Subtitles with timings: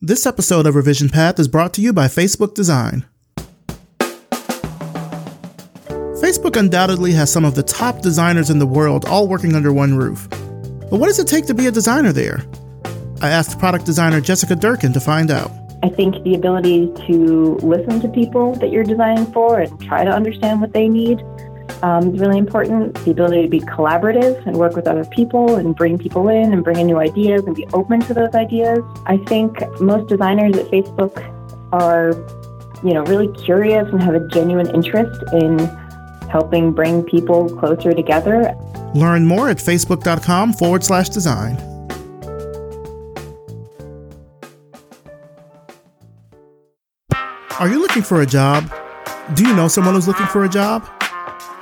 [0.00, 3.04] This episode of Revision Path is brought to you by Facebook Design.
[6.22, 9.96] Facebook undoubtedly has some of the top designers in the world all working under one
[9.96, 10.28] roof.
[10.30, 12.44] But what does it take to be a designer there?
[13.22, 15.50] I asked product designer Jessica Durkin to find out.
[15.82, 20.12] I think the ability to listen to people that you're designing for and try to
[20.12, 21.18] understand what they need
[21.82, 22.94] um, is really important.
[23.04, 26.64] The ability to be collaborative and work with other people and bring people in and
[26.64, 28.80] bring in new ideas and be open to those ideas.
[29.06, 31.16] I think most designers at Facebook
[31.72, 32.12] are,
[32.86, 35.58] you know, really curious and have a genuine interest in
[36.28, 38.54] helping bring people closer together.
[38.94, 41.56] Learn more at facebook.com forward slash design.
[47.58, 48.72] Are you looking for a job?
[49.34, 50.88] Do you know someone who's looking for a job?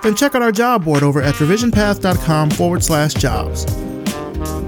[0.02, 3.64] Then check out our job board over at revisionpath.com forward slash jobs.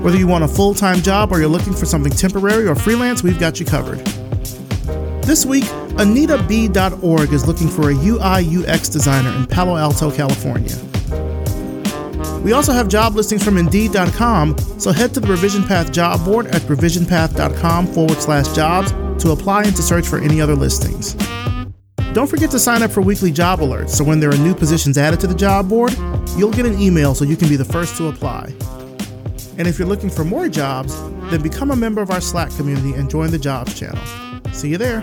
[0.02, 3.22] Whether you want a full time job or you're looking for something temporary or freelance,
[3.22, 3.98] we've got you covered.
[5.24, 5.64] This week,
[5.98, 10.74] AnitaB.org is looking for a UI UX designer in Palo Alto, California.
[12.42, 16.46] We also have job listings from Indeed.com, so head to the Revision Path job board
[16.46, 18.92] at revisionpath.com forward slash jobs
[19.22, 21.14] to apply and to search for any other listings.
[22.18, 24.98] Don't forget to sign up for weekly job alerts so when there are new positions
[24.98, 25.96] added to the job board,
[26.36, 28.52] you'll get an email so you can be the first to apply.
[29.56, 32.92] And if you're looking for more jobs, then become a member of our Slack community
[32.94, 34.04] and join the jobs channel.
[34.52, 35.02] See you there.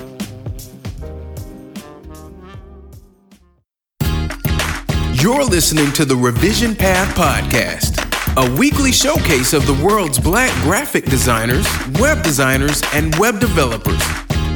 [5.13, 7.95] You're listening to the Revision Path Podcast,
[8.35, 11.65] a weekly showcase of the world's black graphic designers,
[11.97, 14.03] web designers, and web developers.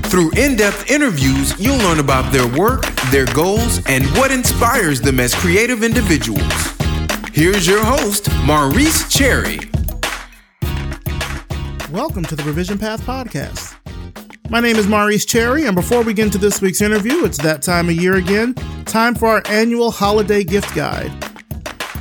[0.10, 5.20] Through in depth interviews, you'll learn about their work, their goals, and what inspires them
[5.20, 6.42] as creative individuals.
[7.32, 9.60] Here's your host, Maurice Cherry.
[11.92, 13.76] Welcome to the Revision Path Podcast.
[14.50, 17.62] My name is Maurice Cherry, and before we get into this week's interview, it's that
[17.62, 18.56] time of year again.
[18.86, 21.12] Time for our annual holiday gift guide.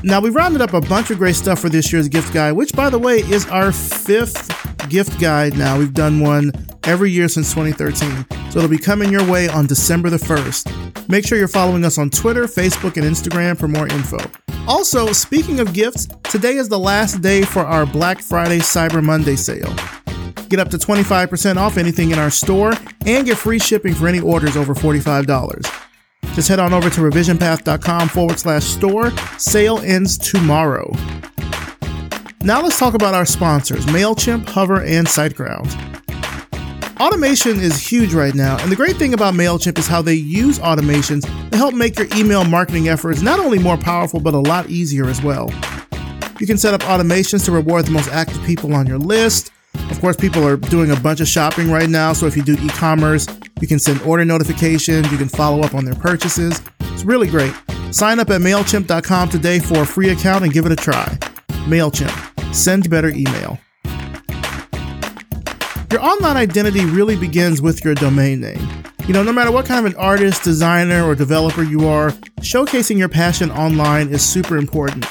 [0.03, 2.73] Now, we've rounded up a bunch of great stuff for this year's gift guide, which,
[2.73, 5.79] by the way, is our fifth gift guide now.
[5.79, 6.53] We've done one
[6.85, 11.09] every year since 2013, so it'll be coming your way on December the 1st.
[11.09, 14.19] Make sure you're following us on Twitter, Facebook, and Instagram for more info.
[14.67, 19.37] Also, speaking of gifts, today is the last day for our Black Friday Cyber Monday
[19.37, 19.75] sale.
[20.49, 22.73] Get up to 25% off anything in our store
[23.07, 25.67] and get free shipping for any orders over $45.
[26.35, 29.11] Just head on over to revisionpath.com forward slash store.
[29.39, 30.91] Sale ends tomorrow.
[32.43, 35.97] Now let's talk about our sponsors MailChimp, Hover, and SiteGround.
[37.01, 40.59] Automation is huge right now, and the great thing about MailChimp is how they use
[40.59, 44.69] automations to help make your email marketing efforts not only more powerful, but a lot
[44.69, 45.51] easier as well.
[46.41, 49.53] You can set up automations to reward the most active people on your list,
[49.91, 52.13] of course, people are doing a bunch of shopping right now.
[52.13, 53.27] So if you do e commerce,
[53.61, 56.61] you can send order notifications, you can follow up on their purchases.
[56.81, 57.55] It's really great.
[57.91, 61.19] Sign up at MailChimp.com today for a free account and give it a try.
[61.69, 62.55] MailChimp.
[62.55, 63.59] Send better email.
[65.91, 68.85] Your online identity really begins with your domain name.
[69.07, 72.99] You know, no matter what kind of an artist, designer, or developer you are, showcasing
[72.99, 75.07] your passion online is super important.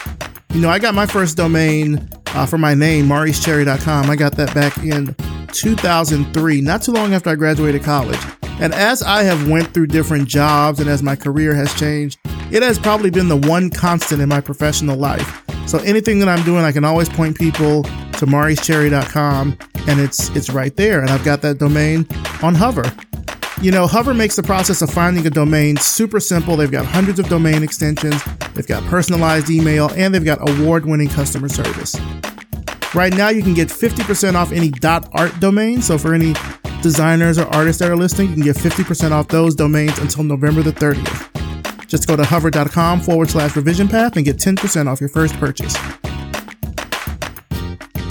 [0.53, 4.09] You know, I got my first domain uh, for my name, mauricecherry.com.
[4.09, 5.15] I got that back in
[5.51, 8.19] 2003, not too long after I graduated college.
[8.59, 12.19] And as I have went through different jobs and as my career has changed,
[12.51, 15.46] it has probably been the one constant in my professional life.
[15.67, 19.57] So anything that I'm doing, I can always point people to mauricecherry.com
[19.87, 21.01] and it's it's right there.
[21.01, 22.07] And I've got that domain
[22.41, 22.89] on Hover.
[23.61, 26.55] You know, Hover makes the process of finding a domain super simple.
[26.55, 28.23] They've got hundreds of domain extensions,
[28.53, 31.95] they've got personalized email, and they've got award winning customer service.
[32.93, 34.71] Right now, you can get 50% off any
[35.13, 35.81] .art domain.
[35.81, 36.33] So for any
[36.81, 40.61] designers or artists that are listening, you can get 50% off those domains until November
[40.61, 41.36] the 30th.
[41.87, 45.75] Just go to hover.com forward slash revision path and get 10% off your first purchase.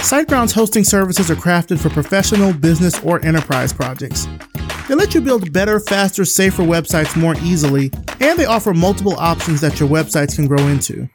[0.06, 4.28] SiteGround's hosting services are crafted for professional, business, or enterprise projects.
[4.88, 7.90] They let you build better, faster, safer websites more easily,
[8.20, 11.08] and they offer multiple options that your websites can grow into.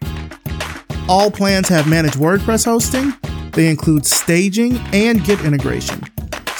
[1.08, 3.14] All plans have managed WordPress hosting,
[3.54, 6.04] they include staging and Git integration.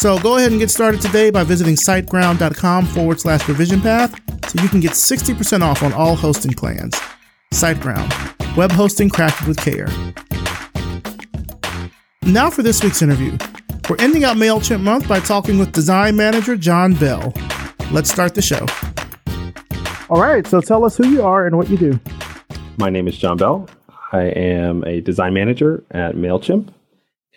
[0.02, 4.12] So go ahead and get started today by visiting siteground.com forward slash revision path
[4.50, 7.00] so you can get 60% off on all hosting plans.
[7.54, 9.88] SiteGround, web hosting crafted with care.
[12.24, 13.38] Now for this week's interview.
[13.88, 17.32] We're ending out MailChimp month by talking with design manager Jon Bell.
[17.92, 18.66] Let's start the show.
[20.10, 22.00] All right, so tell us who you are and what you do.
[22.78, 23.70] My name is Jon Bell.
[24.14, 26.74] I am a design manager at MailChimp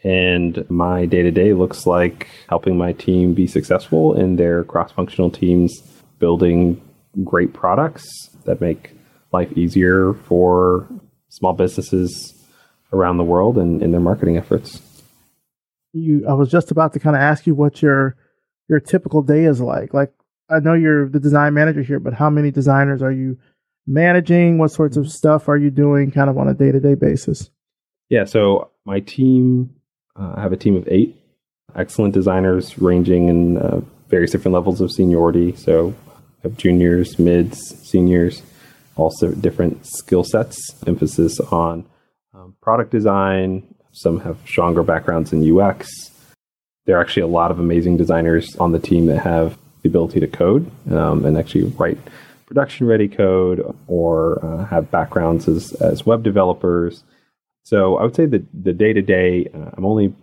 [0.04, 4.92] And my day to day looks like helping my team be successful in their cross
[4.92, 5.80] functional teams,
[6.18, 6.80] building
[7.24, 8.04] great products
[8.44, 8.92] that make
[9.32, 10.86] life easier for
[11.30, 12.34] small businesses
[12.92, 14.80] around the world and in their marketing efforts.
[15.92, 18.16] You, I was just about to kind of ask you what your
[18.68, 19.92] your typical day is like.
[19.94, 20.12] Like,
[20.50, 23.38] I know you're the design manager here, but how many designers are you
[23.86, 24.58] managing?
[24.58, 27.50] What sorts of stuff are you doing, kind of on a day to day basis?
[28.08, 29.74] Yeah, so my team,
[30.16, 31.16] uh, I have a team of eight
[31.74, 35.56] excellent designers ranging in uh, various different levels of seniority.
[35.56, 38.42] So, I have juniors, mids, seniors
[38.96, 40.56] also different skill sets,
[40.86, 41.86] emphasis on
[42.32, 43.74] um, product design.
[43.92, 45.88] Some have stronger backgrounds in UX.
[46.86, 50.20] There are actually a lot of amazing designers on the team that have the ability
[50.20, 51.98] to code um, and actually write
[52.46, 57.02] production ready code or uh, have backgrounds as, as web developers.
[57.64, 60.14] So I would say that the day to day, I'm only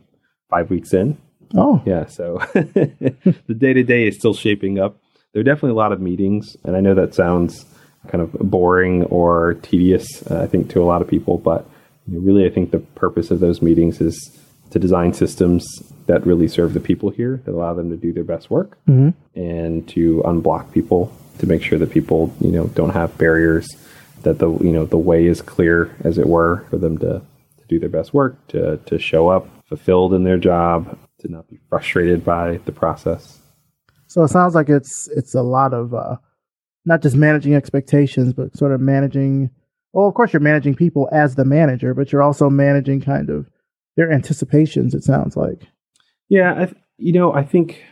[0.49, 1.17] five weeks in.
[1.55, 1.81] Oh.
[1.85, 2.05] Yeah.
[2.05, 4.97] So the day to day is still shaping up.
[5.33, 6.55] There are definitely a lot of meetings.
[6.63, 7.65] And I know that sounds
[8.07, 11.37] kind of boring or tedious, uh, I think, to a lot of people.
[11.37, 11.67] But
[12.07, 14.37] you know, really, I think the purpose of those meetings is
[14.71, 15.65] to design systems
[16.07, 19.09] that really serve the people here, that allow them to do their best work, mm-hmm.
[19.39, 23.67] and to unblock people to make sure that people, you know, don't have barriers.
[24.23, 27.23] That the you know the way is clear, as it were, for them to
[27.71, 31.57] do their best work, to to show up fulfilled in their job, to not be
[31.69, 33.39] frustrated by the process.
[34.07, 36.17] So it sounds like it's it's a lot of uh,
[36.85, 39.49] not just managing expectations, but sort of managing.
[39.93, 43.49] Well, of course, you're managing people as the manager, but you're also managing kind of
[43.95, 44.93] their anticipations.
[44.93, 45.63] It sounds like.
[46.29, 47.83] Yeah, I, you know, I think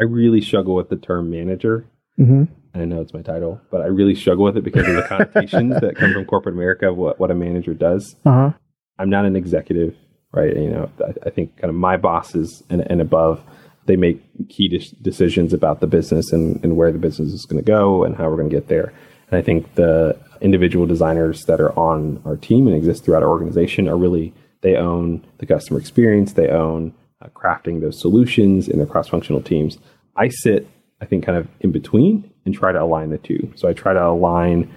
[0.00, 1.86] I really struggle with the term manager.
[2.18, 2.44] Mm-hmm.
[2.74, 5.80] I know it's my title, but I really struggle with it because of the connotations
[5.80, 6.88] that come from corporate America.
[6.88, 8.16] of What what a manager does.
[8.24, 8.52] Uh-huh.
[8.98, 9.94] I'm not an executive,
[10.32, 10.54] right?
[10.56, 13.42] You know, I, I think kind of my bosses and, and above
[13.86, 17.62] they make key de- decisions about the business and, and where the business is going
[17.62, 18.92] to go and how we're going to get there.
[19.30, 23.28] And I think the individual designers that are on our team and exist throughout our
[23.28, 28.78] organization are really, they own the customer experience, they own uh, crafting those solutions in
[28.78, 29.78] their cross functional teams.
[30.16, 30.68] I sit,
[31.00, 33.52] I think, kind of in between and try to align the two.
[33.56, 34.72] So I try to align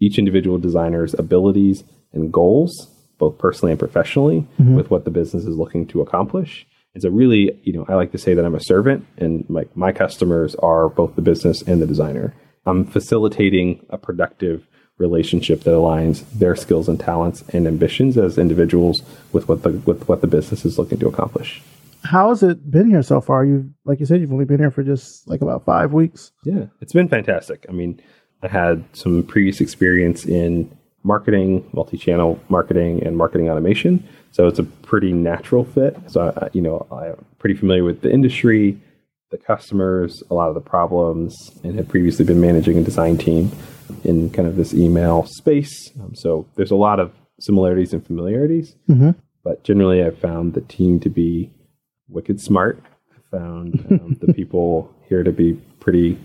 [0.00, 2.88] each individual designer's abilities and goals,
[3.18, 4.76] both personally and professionally, mm-hmm.
[4.76, 6.66] with what the business is looking to accomplish.
[6.94, 9.76] And so really, you know, I like to say that I'm a servant and like
[9.76, 12.34] my, my customers are both the business and the designer.
[12.66, 14.66] I'm facilitating a productive
[14.98, 20.08] relationship that aligns their skills and talents and ambitions as individuals with what the with
[20.08, 21.62] what the business is looking to accomplish.
[22.04, 23.44] How has it been here so far?
[23.44, 26.32] You've like you said, you've only been here for just like about five weeks.
[26.44, 27.64] Yeah, it's been fantastic.
[27.68, 28.00] I mean,
[28.42, 34.06] I had some previous experience in marketing, multi-channel marketing, and marketing automation.
[34.32, 35.96] So it's a pretty natural fit.
[36.08, 38.80] So, I, you know, I'm pretty familiar with the industry,
[39.30, 43.52] the customers, a lot of the problems, and have previously been managing a design team
[44.04, 45.90] in kind of this email space.
[46.00, 48.74] Um, so there's a lot of similarities and familiarities.
[48.88, 49.10] Mm-hmm.
[49.44, 51.50] But generally, I've found the team to be
[52.08, 52.82] wicked smart.
[53.12, 56.18] I found um, the people here to be pretty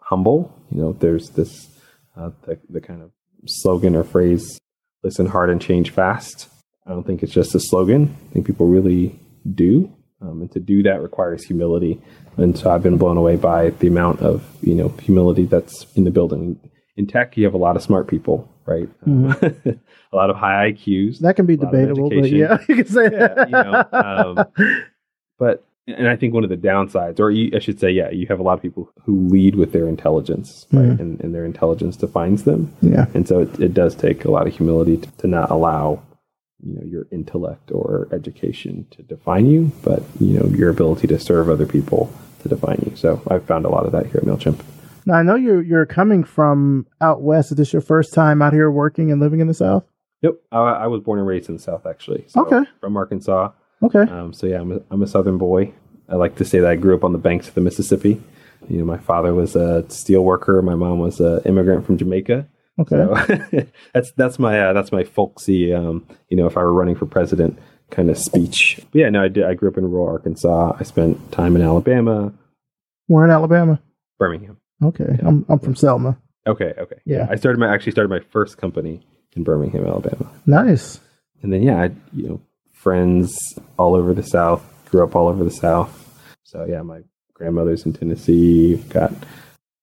[0.00, 0.54] humble.
[0.70, 1.68] You know, there's this
[2.16, 3.10] uh, the, the kind of
[3.46, 4.60] slogan or phrase
[5.02, 6.48] listen hard and change fast
[6.86, 8.16] I don't think it's just a slogan.
[8.30, 9.18] I think people really
[9.54, 9.92] do.
[10.20, 12.00] Um, and to do that requires humility.
[12.36, 16.04] And so I've been blown away by the amount of you know humility that's in
[16.04, 16.58] the building.
[16.96, 18.88] In tech, you have a lot of smart people, right?
[19.04, 19.68] Mm-hmm.
[20.12, 21.18] a lot of high IQs.
[21.20, 23.48] That can be debatable, but yeah, you can say yeah, that.
[23.48, 24.82] you know, um,
[25.38, 28.26] but and I think one of the downsides, or you, I should say, yeah, you
[28.28, 30.84] have a lot of people who lead with their intelligence, right?
[30.84, 31.02] Mm-hmm.
[31.02, 32.72] And, and, their intelligence defines them.
[32.80, 33.06] Yeah.
[33.14, 36.02] And so it, it does take a lot of humility to, to not allow
[36.62, 41.18] you know your intellect or education to define you, but you know your ability to
[41.18, 42.12] serve other people
[42.42, 42.96] to define you.
[42.96, 44.60] So I've found a lot of that here at Mailchimp.
[45.04, 47.50] Now I know you're you're coming from out west.
[47.50, 49.84] Is this your first time out here working and living in the South?
[50.22, 52.24] Yep, I, I was born and raised in the South actually.
[52.28, 53.50] So okay, from Arkansas.
[53.82, 54.00] Okay.
[54.00, 55.72] Um, so yeah, I'm a, I'm a Southern boy.
[56.08, 58.20] I like to say that I grew up on the banks of the Mississippi.
[58.68, 60.62] You know, my father was a steel worker.
[60.62, 62.46] My mom was an immigrant from Jamaica.
[62.78, 65.74] Okay, so that's that's my uh, that's my folksy.
[65.74, 67.58] Um, you know, if I were running for president,
[67.90, 68.80] kind of speech.
[68.90, 69.44] But yeah, no, I did.
[69.44, 70.76] I grew up in rural Arkansas.
[70.78, 72.32] I spent time in Alabama.
[73.08, 73.80] Where in Alabama?
[74.18, 74.58] Birmingham.
[74.82, 75.28] Okay, yeah.
[75.28, 76.16] I'm I'm from Selma.
[76.46, 76.96] Okay, okay.
[77.04, 77.26] Yeah.
[77.30, 80.30] I started my actually started my first company in Birmingham, Alabama.
[80.46, 80.98] Nice.
[81.42, 82.40] And then yeah, I you know
[82.82, 83.32] friends
[83.78, 84.64] all over the South.
[84.90, 85.98] Grew up all over the South.
[86.42, 87.00] So yeah, my
[87.32, 88.76] grandmother's in Tennessee.
[88.88, 89.12] Got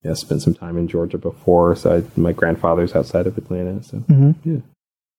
[0.03, 1.75] yeah, spent some time in Georgia before.
[1.75, 3.82] So I, my grandfather's outside of Atlanta.
[3.84, 4.32] So mm-hmm.
[4.50, 4.62] yeah.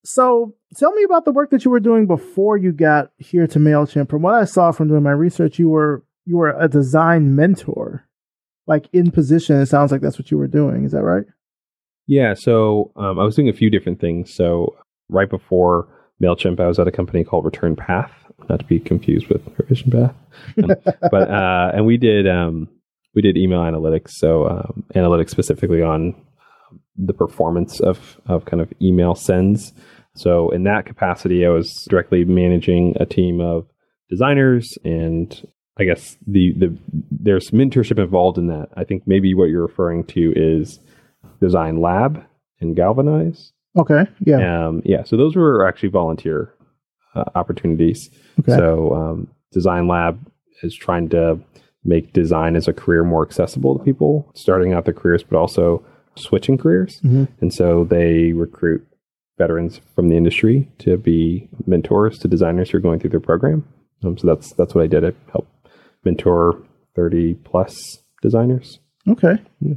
[0.04, 3.58] So tell me about the work that you were doing before you got here to
[3.58, 4.08] Mailchimp.
[4.08, 8.06] From what I saw from doing my research, you were you were a design mentor,
[8.66, 9.60] like in position.
[9.60, 10.84] It sounds like that's what you were doing.
[10.84, 11.25] Is that right?
[12.06, 12.34] Yeah.
[12.37, 14.34] So um, I was doing a few different things.
[14.34, 14.76] So
[15.08, 15.88] right before
[16.22, 18.12] Mailchimp, I was at a company called Return Path,
[18.48, 20.14] not to be confused with Revision Path,
[20.62, 20.74] um,
[21.10, 22.68] but uh, and we did um,
[23.14, 24.10] we did email analytics.
[24.10, 26.14] So um, analytics specifically on
[26.96, 29.72] the performance of of kind of email sends.
[30.14, 33.66] So in that capacity, I was directly managing a team of
[34.08, 35.46] designers and
[35.78, 36.76] I guess the the
[37.10, 38.68] there's mentorship involved in that.
[38.76, 40.78] I think maybe what you're referring to is
[41.40, 42.22] Design Lab
[42.60, 43.52] and Galvanize.
[43.78, 44.06] Okay.
[44.20, 44.66] Yeah.
[44.68, 45.04] Um, yeah.
[45.04, 46.52] So those were actually volunteer
[47.14, 48.10] uh, opportunities.
[48.40, 48.56] Okay.
[48.56, 50.18] So um, Design Lab
[50.62, 51.40] is trying to
[51.84, 55.84] make design as a career more accessible to people starting out their careers, but also
[56.16, 57.00] switching careers.
[57.02, 57.28] Mhm.
[57.40, 58.86] And so they recruit
[59.38, 63.64] veterans from the industry to be mentors to designers who are going through their program.
[64.04, 65.04] Um, so that's that's what I did.
[65.04, 65.50] I helped
[66.04, 66.62] mentor
[66.94, 67.74] thirty plus
[68.20, 68.80] designers.
[69.08, 69.38] Okay.
[69.60, 69.74] Yeah.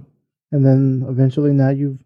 [0.52, 2.00] And then eventually now you've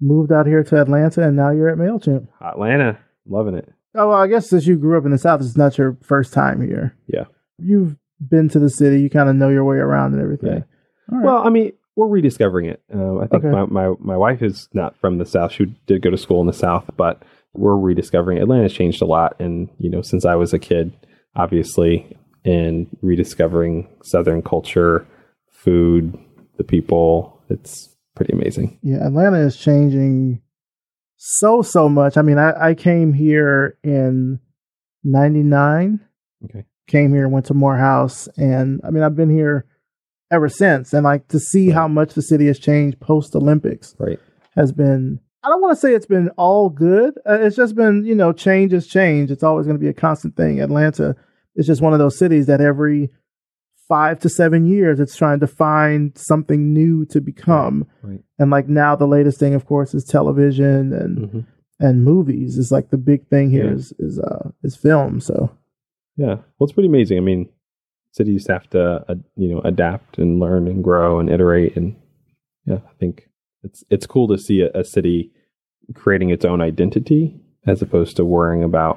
[0.00, 2.28] moved out here to Atlanta and now you're at MailChimp.
[2.40, 3.68] Atlanta, loving it.
[3.94, 6.32] Oh, well, I guess since you grew up in the South, it's not your first
[6.32, 6.96] time here.
[7.06, 7.24] Yeah.
[7.58, 10.52] You've been to the city, you kind of know your way around and everything.
[10.52, 10.62] Yeah.
[11.08, 11.24] Right.
[11.24, 12.80] Well, I mean, we're rediscovering it.
[12.94, 13.50] Uh, I think Okay.
[13.50, 15.52] my, my my wife is not from the South.
[15.52, 18.38] She did go to school in the South, but we're rediscovering.
[18.38, 18.42] it.
[18.42, 20.92] Atlanta's changed a lot, and you know, since I was a kid,
[21.34, 25.06] obviously, and rediscovering Southern culture,
[25.50, 26.16] food,
[26.56, 27.42] the people.
[27.50, 28.78] It's pretty amazing.
[28.82, 30.42] yeah, Atlanta is changing
[31.16, 32.16] so, so much.
[32.16, 34.40] I mean, I, I came here in
[35.04, 36.00] 99.
[36.44, 36.64] Okay.
[36.86, 39.64] Came here, and went to Morehouse, and I mean, I've been here
[40.32, 40.92] ever since.
[40.92, 41.74] And like to see Right.
[41.74, 44.18] how much the city has changed post Olympics Right.
[44.56, 47.16] has been I don't want to say it's been all good.
[47.26, 49.30] Uh, it's just been, you know, change is change.
[49.30, 50.60] It's always going to be a constant thing.
[50.60, 51.16] Atlanta
[51.56, 53.10] is just one of those cities that every
[53.90, 57.86] five to seven years it's trying to find something new to become.
[58.02, 58.22] Right.
[58.38, 61.40] And like now the latest thing of course is television and hmm
[61.82, 63.76] and movies is like the big thing here Yeah.
[63.78, 65.18] is is uh is film.
[65.20, 65.50] So
[66.16, 66.34] Yeah.
[66.36, 67.16] Well, it's pretty amazing.
[67.18, 67.48] I mean,
[68.12, 71.76] cities have to, uh, you know, adapt and learn and grow and iterate.
[71.78, 71.96] And
[72.66, 73.14] yeah, I think
[73.62, 75.32] it's it's cool to see a, a city
[75.94, 78.96] creating its own identity as opposed to worrying about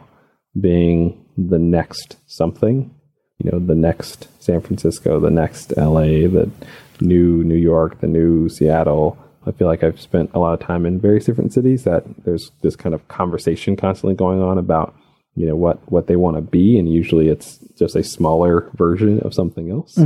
[0.59, 2.93] being the next something.
[3.39, 6.49] You know, the next San Francisco, the next LA, the
[7.01, 9.17] new New York, the new Seattle.
[9.45, 12.51] I feel like I've spent a lot of time in various different cities that there's
[12.61, 14.95] this kind of conversation constantly going on about
[15.35, 19.19] you know what what they want to be and usually it's just a smaller version
[19.21, 19.97] of something else.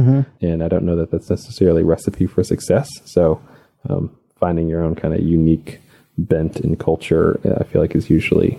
[0.41, 2.89] And i don't know that that's necessarily a recipe for success.
[3.05, 3.41] So
[3.89, 5.79] um, finding your own kind of unique
[6.17, 8.57] bent in culture i feel like is usually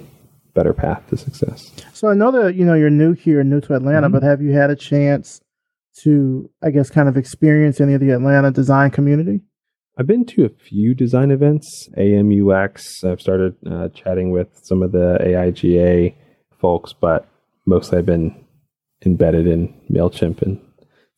[0.59, 1.61] better path to success
[1.99, 4.13] so I know that you know you're new here, new to Atlanta, Mhm.
[4.15, 5.27] but have you had a chance
[6.03, 6.13] to
[6.67, 9.41] I guess kind of experience any of the Atlanta design community?
[9.99, 13.05] I've been to a few design events, AMUX.
[13.05, 16.15] I've started uh, chatting with some of the AIGA
[16.61, 17.21] folks, but
[17.67, 18.33] mostly I've been
[19.05, 20.61] embedded in MailChimp and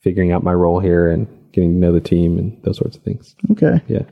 [0.05, 3.03] figuring out my role here and getting to know the team and those sorts of
[3.03, 3.35] things.
[3.53, 3.83] Okay.
[3.89, 4.05] Yeah.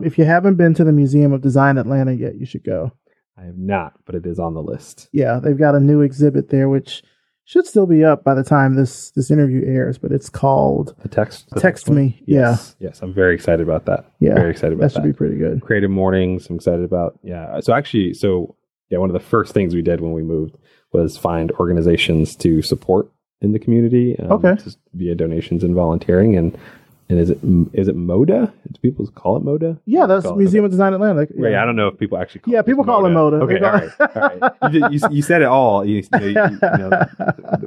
[0.00, 2.92] If you haven't been to the Museum of Design Atlanta yet, you should go.
[3.38, 5.08] I have not, but it is on the list.
[5.12, 7.02] Yeah, they've got a new exhibit there, which
[7.44, 9.98] should still be up by the time this this interview airs.
[9.98, 11.48] But it's called The text.
[11.50, 11.88] the Text?
[11.90, 12.20] Me.
[12.26, 12.74] Yes.
[12.80, 13.02] Yes.
[13.02, 14.10] I'm very excited about that.
[14.20, 14.34] Yeah.
[14.34, 15.06] Very excited about that should that.
[15.06, 15.60] Should be pretty good.
[15.62, 18.56] creative mornings i'm excited about yeah so actually so
[18.90, 20.56] yeah one of the first things we did when we moved
[20.92, 23.10] was find organizations to support
[23.42, 24.54] in the community um, Okay.
[24.64, 26.56] just via donations and volunteering and
[27.08, 27.38] and is it
[27.72, 30.92] is it moda do people call it moda Yeah, that's Call it- Museum of Design
[30.92, 31.26] Atlanta.
[31.36, 33.42] Right, I don't know if people actually call Yeah, it people call it Moda.
[33.42, 34.52] Okay, They all call- right, all right.
[34.72, 35.84] You, you, you said it all.
[35.84, 36.34] You, you, know, you, you
[36.78, 36.90] know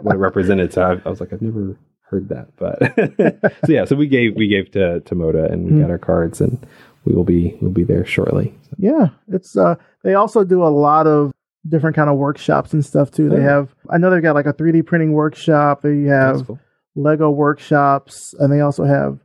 [0.02, 0.74] what it represented.
[0.74, 3.86] So I, I was like, I've never heard that, but so yeah.
[3.86, 5.82] So we gave we gave to to Moda and we Hmm.
[5.82, 6.58] got our cards and
[7.06, 8.54] we will be we'll be there shortly.
[8.64, 11.32] So, Yeah, it's uh they also do a lot of
[11.68, 13.30] different kind of workshops and stuff too.
[13.30, 13.42] They Oh.
[13.42, 15.82] have I know they've got like a 3D printing workshop.
[15.82, 16.60] They have cool.
[16.96, 19.20] Lego workshops and they also have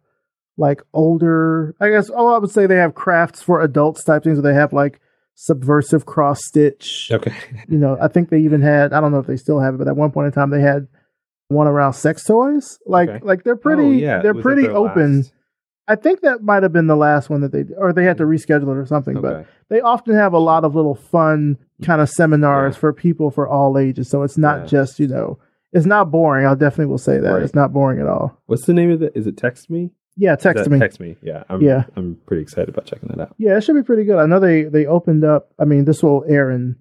[0.56, 4.40] like older I guess oh I would say they have crafts for adults type things
[4.40, 5.00] where they have like
[5.34, 7.08] subversive cross stitch.
[7.12, 7.34] Okay.
[7.68, 9.78] You know, I think they even had I don't know if they still have it,
[9.78, 10.86] but at one point in time they had
[11.48, 12.78] one around sex toys.
[12.86, 13.24] Like Okay.
[13.24, 14.22] like they're pretty Oh, yeah.
[14.22, 15.18] they're Was pretty open.
[15.18, 15.32] last?
[15.86, 18.24] I think that might have been the last one that they or they had to
[18.24, 22.08] reschedule it or something, but they often have a lot of little fun kind of
[22.08, 22.80] seminars Yeah.
[22.80, 24.08] for people for all ages.
[24.08, 24.66] So it's not Yeah.
[24.66, 25.38] just, you know,
[25.72, 26.46] it's not boring.
[26.46, 27.30] I definitely will say that.
[27.32, 27.42] Right.
[27.42, 28.40] It's not boring at all.
[28.46, 29.12] What's the name of it?
[29.14, 29.90] Is it Text Me?
[30.16, 30.78] Yeah, text that me.
[30.78, 31.16] Text Me.
[31.22, 31.44] Yeah.
[31.48, 31.84] I'm, Yeah.
[31.96, 33.34] I'm pretty excited about checking that out.
[33.38, 34.18] Yeah, it should be pretty good.
[34.18, 35.52] I know they they opened up.
[35.58, 36.76] I mean, this will air in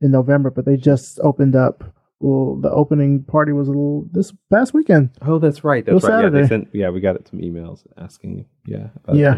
[0.00, 1.84] in November, but they just opened up.
[2.20, 5.10] Well, the opening party was a little this past weekend.
[5.20, 5.84] Oh, that's right.
[5.84, 6.24] That's right.
[6.24, 8.46] Yeah, they sent, yeah, we got some emails asking.
[8.66, 8.88] Yeah.
[9.04, 9.36] About Yeah.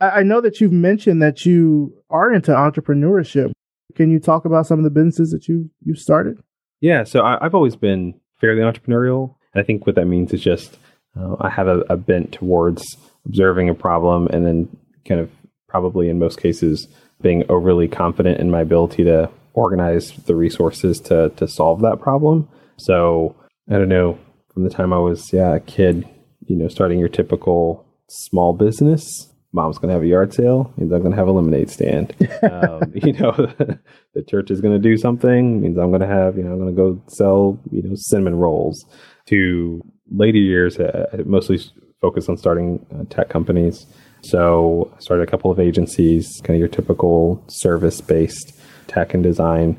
[0.00, 3.52] I, I know that you've mentioned that you are into entrepreneurship.
[3.96, 6.38] Can you talk about some of the businesses that you you started?
[6.80, 9.34] Yeah, so I, I've always been fairly entrepreneurial.
[9.54, 10.78] And I think what that means is just
[11.18, 12.84] uh, I have a, a bent towards
[13.26, 15.30] observing a problem and then kind of
[15.68, 16.88] probably in most cases
[17.20, 22.48] being overly confident in my ability to organize the resources to to solve that problem.
[22.76, 23.34] So
[23.68, 24.18] I don't know,
[24.52, 26.08] from the time I was yeah a kid,
[26.46, 29.04] you know, starting your typical small business.
[29.52, 32.14] Mom's going to have a yard sale means I'm going to have a lemonade stand.
[32.42, 33.32] um, you know,
[34.14, 36.58] the church is going to do something means I'm going to have, you know, I'm
[36.58, 38.84] going to go sell, you know, cinnamon rolls.
[39.28, 41.60] To later years, uh, I mostly
[42.00, 43.86] focused on starting uh, tech companies.
[44.22, 48.52] So I started a couple of agencies, kind of your typical service-based
[48.86, 49.78] tech and design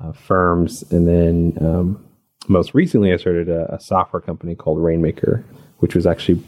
[0.00, 2.04] uh, firms, and then um,
[2.48, 5.44] most recently, I started a, a software company called Rainmaker,
[5.78, 6.42] which was actually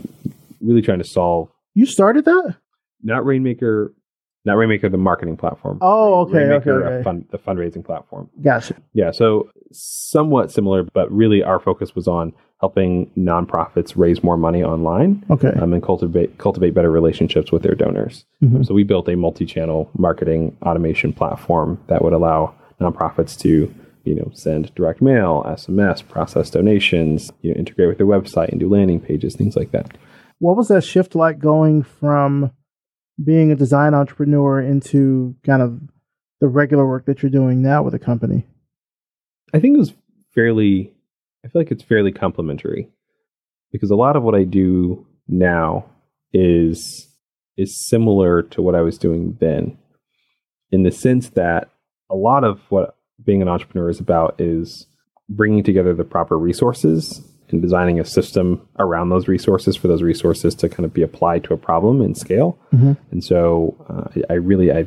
[0.61, 2.57] really trying to solve You started that?
[3.03, 3.95] not Rainmaker,
[4.45, 5.79] not Rainmaker, the marketing platform.
[5.81, 7.05] Oh, okay, Rainmaker, okay, a okay.
[7.05, 8.29] fund, the fundraising platform.
[8.43, 8.75] Gotcha.
[8.93, 14.63] Yeah, so somewhat similar, but really our focus was on helping nonprofits raise more money
[14.65, 15.53] online Okay.
[15.61, 18.25] um, and cultivate cultivate better relationships with their donors.
[18.43, 18.67] Mhm.
[18.67, 23.73] So we built a multi-channel marketing automation platform that would allow nonprofits to
[24.05, 28.59] you know send direct mail, SMS, process donations, you know, integrate with their website and
[28.61, 29.97] do landing pages, things like that.
[30.41, 32.51] What was that shift like going from
[33.23, 35.81] being a design entrepreneur into kind of
[36.41, 38.47] the regular work that you're doing now with a company?
[39.53, 39.93] I think it was
[40.35, 40.93] fairly.
[41.49, 42.91] I feel like it's fairly complementary
[43.73, 45.87] because a lot of what I do now
[46.33, 47.07] is
[47.57, 49.79] is similar to what I was doing then,
[50.71, 51.71] in the sense that
[52.11, 54.87] a lot of what being an entrepreneur is about is
[55.31, 60.55] bringing together the proper resources and designing a system around those resources for those resources
[60.55, 62.59] to kind of be applied to a problem and scale.
[62.75, 62.99] Mhm.
[63.11, 64.87] And so uh, I I really I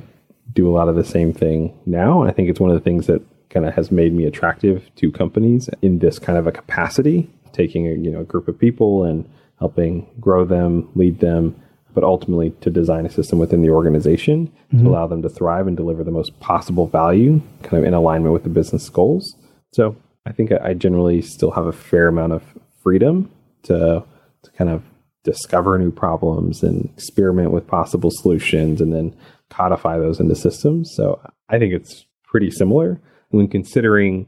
[0.54, 2.84] do a lot of the same thing now, and I think it's one of the
[2.84, 6.52] things that kind of has made me attractive to companies in this kind of a
[6.52, 11.56] capacity, taking a you know a group of people and helping grow them, lead them,
[11.94, 14.88] but ultimately to design a system within the organization to mm-hmm.
[14.88, 18.44] allow them to thrive and deliver the most possible value, kind of in alignment with
[18.44, 19.36] the business goals.
[19.74, 22.44] So I think I I generally still have a fair amount of
[22.82, 23.30] freedom
[23.64, 24.04] to
[24.44, 24.84] to kind of
[25.24, 29.16] discover new problems and experiment with possible solutions and then
[29.52, 30.92] codify those into systems.
[30.96, 33.00] So I think it's pretty similar
[33.32, 34.28] when considering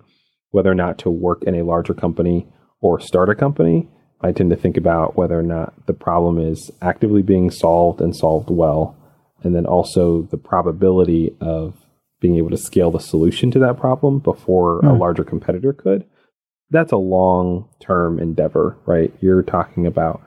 [0.52, 2.48] whether or not to work in a larger company
[2.82, 3.88] or start a company.
[4.22, 8.16] I tend to think about whether or not the problem is actively being solved and
[8.16, 8.96] solved well,
[9.44, 11.76] and then also the probability of
[12.22, 15.00] being able to scale the solution to that problem before a Hmm.
[15.00, 16.06] larger competitor could.
[16.70, 19.14] That's a long term endeavor, right?
[19.20, 20.22] You're talking about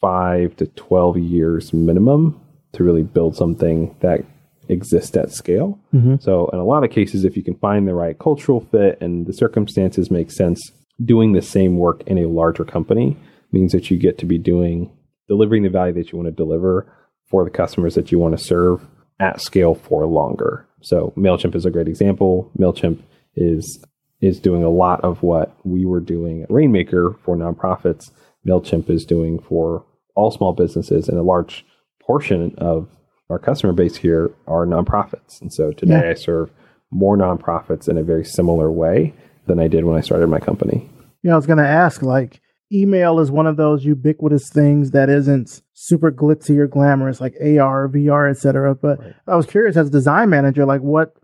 [0.00, 2.40] five to 12 years minimum
[2.72, 4.24] to really build something that
[4.68, 5.78] exists at scale.
[5.94, 6.22] Mhm.
[6.22, 9.26] So, in a lot of cases, if you can find the right cultural fit and
[9.26, 10.60] the circumstances make sense,
[11.04, 13.16] doing the same work in a larger company
[13.50, 14.90] means that you get to be doing
[15.28, 16.86] delivering the value that you want to deliver
[17.30, 18.86] for the customers that you want to serve
[19.20, 20.66] at scale for longer.
[20.80, 22.50] So, Mailchimp is a great example.
[22.58, 22.98] Mailchimp
[23.36, 23.84] is
[24.20, 28.12] is doing a lot of what we were doing at Rainmaker for nonprofits.
[28.46, 31.64] Mailchimp is doing for all small businesses, and a large
[32.00, 32.88] portion of
[33.32, 35.40] our customer base here are nonprofits.
[35.40, 36.10] And so today Yeah.
[36.10, 36.50] I serve
[36.90, 39.14] more nonprofits in a very similar way
[39.46, 40.88] than I did when I started my company.
[41.22, 42.40] Yeah, I was going to ask like
[42.70, 47.88] email is one of those ubiquitous things that isn't super glitzy or glamorous like AR,
[47.88, 48.74] VR, etc.
[48.74, 49.14] But Right.
[49.26, 51.14] I was curious as a design manager, like what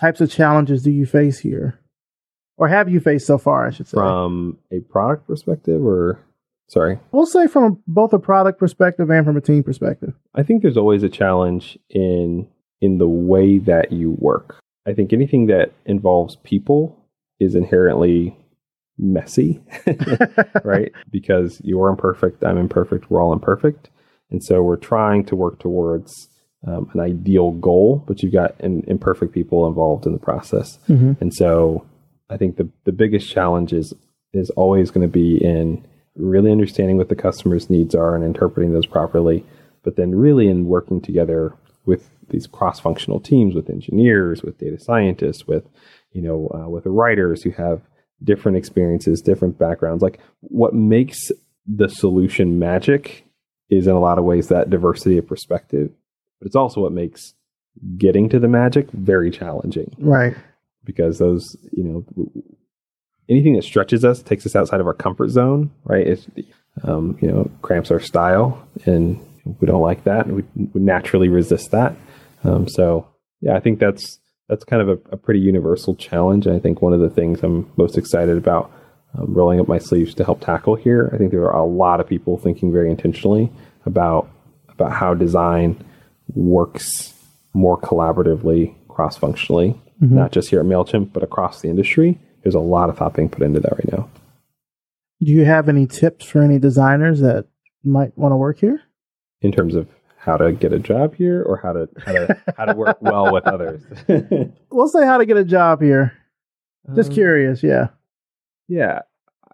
[0.00, 1.78] types of challenges do you face here?
[2.56, 3.96] Or have you faced so far, I should say?
[3.96, 6.18] From a product perspective, or
[6.68, 10.14] sorry, we'll say from both a product perspective and from a team perspective.
[10.34, 12.46] I think there's always a challenge in
[12.80, 14.60] in the way that you work.
[14.86, 16.96] I think anything that involves people
[17.40, 18.36] is inherently
[18.98, 19.60] messy,
[20.64, 20.92] right?
[21.10, 23.90] Because you're imperfect, I'm imperfect, we're all imperfect,
[24.30, 26.28] and so we're trying to work towards
[26.66, 31.20] um, an ideal goal, but you've got in, imperfect people involved in the process, Mhm.
[31.20, 31.84] and so
[32.30, 33.94] I think the the biggest challenge is
[34.32, 35.84] is always going to be in
[36.18, 39.44] really understanding what the customer's needs are and interpreting those properly,
[39.82, 41.54] but then really in working together
[41.86, 45.64] with these cross-functional teams, with engineers, with data scientists, with
[46.12, 47.82] you know, uh, with writers who have
[48.24, 50.02] different experiences, different backgrounds.
[50.02, 51.30] Like what makes
[51.66, 53.24] the solution magic
[53.70, 55.90] is in a lot of ways that diversity of perspective,
[56.40, 57.34] but it's also what makes
[57.96, 60.34] getting to the magic very challenging Right.
[60.84, 62.04] because those, you know,
[63.28, 66.06] anything that stretches us takes us outside of our comfort zone, right?
[66.06, 66.26] It's,
[66.82, 69.18] um, you know, cramps our style, and
[69.60, 70.26] we don't like that.
[70.26, 71.96] We would naturally resist that.
[72.44, 73.08] Um, so,
[73.40, 76.46] yeah, I think that's that's kind of a, a, pretty universal challenge.
[76.46, 78.72] And I think one of the things I'm most excited about
[79.14, 81.10] um, rolling up my sleeves to help tackle here.
[81.12, 83.50] I think there are a lot of people thinking very intentionally
[83.84, 84.28] about
[84.68, 85.84] about how design
[86.34, 87.14] works
[87.52, 90.14] more collaboratively, cross functionally, mm-hmm.
[90.14, 92.18] not just here at Mailchimp, but across the industry.
[92.42, 94.08] There's a lot of thought being put into that right now.
[95.20, 97.46] Do you have any tips for any designers that
[97.84, 98.80] might want to work here?
[99.40, 102.64] In terms of how to get a job here or how to how to how
[102.66, 103.82] to work well with others.
[104.70, 106.12] we'll say how to get a job here.
[106.94, 107.88] Just um, curious, yeah.
[108.68, 109.00] Yeah.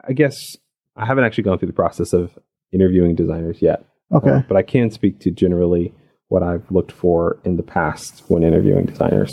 [0.07, 0.57] I guess
[0.97, 2.39] I haven't actually gone through the process of
[2.73, 3.85] interviewing designers yet.
[4.13, 4.31] Okay.
[4.31, 5.95] Uh, but I can speak to generally
[6.29, 9.33] what I've looked for in the past when interviewing designers.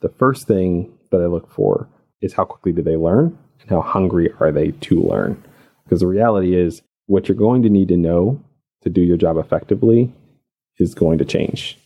[0.00, 1.88] The first thing that I look for
[2.26, 5.42] is how quickly do they learn and how hungry are they to learn?
[5.84, 8.42] Because the reality is, what you're going to need to know
[8.82, 10.12] to do your job effectively
[10.78, 11.78] is going to change.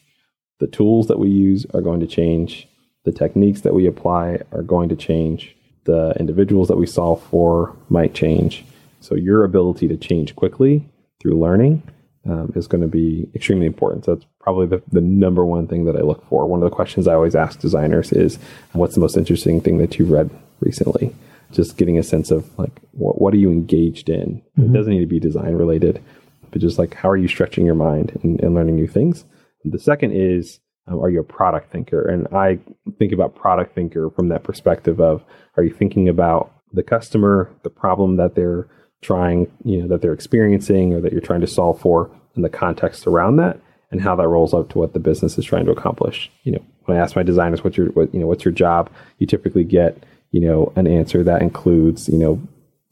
[0.59, 2.67] The tools that we use are going to change.
[3.05, 5.55] The techniques that we apply are going to change.
[5.85, 8.65] The individuals that we solve for might change.
[9.01, 10.89] So, your ability to change quickly
[11.21, 11.83] through learning
[12.27, 14.05] um, is going to be extremely important.
[14.05, 16.47] So, that's probably the, the number one thing that I look for.
[16.47, 18.39] One of the questions I always ask designers is
[18.73, 20.31] what's the most interesting thing that you've read
[20.61, 21.15] recently?
[21.53, 24.43] Just getting a sense of like, what, what are you engaged in?
[24.59, 24.75] Mm-hmm.
[24.75, 26.03] It doesn't need to be design related
[26.51, 29.25] but just like how are you stretching your mind and, and learning new things?
[29.65, 32.09] The second is, um, are you a product thinker?
[32.09, 32.59] And I
[32.99, 35.25] think about product thinker from that perspective of,
[35.57, 38.69] are you thinking about the customer, the problem that they're
[39.03, 42.49] trying, you know, that they're experiencing or that you're trying to solve for, and the
[42.49, 43.59] context around that,
[43.91, 46.31] and how that rolls up to what the business is trying to accomplish.
[46.45, 48.91] You know, when I ask my designers, what's your, what, you know, what's your job?
[49.19, 52.41] You typically get, you know, an answer that includes, you know,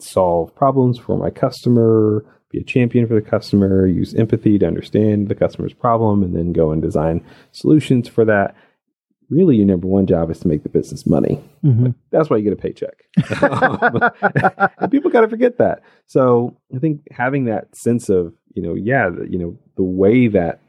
[0.01, 5.29] solve problems for my customer, be a champion for the customer, use empathy to understand
[5.29, 8.57] the customer's problem, and then go and design solutions for that.
[9.31, 11.43] Really, your number one job is to make the business money.
[11.63, 11.91] Mm-hmm.
[12.11, 13.05] That's why you get a paycheck.
[14.79, 15.83] and people got to forget that.
[16.07, 20.29] So I think having that sense of, you know, yeah, the, you know, the way
[20.29, 20.61] that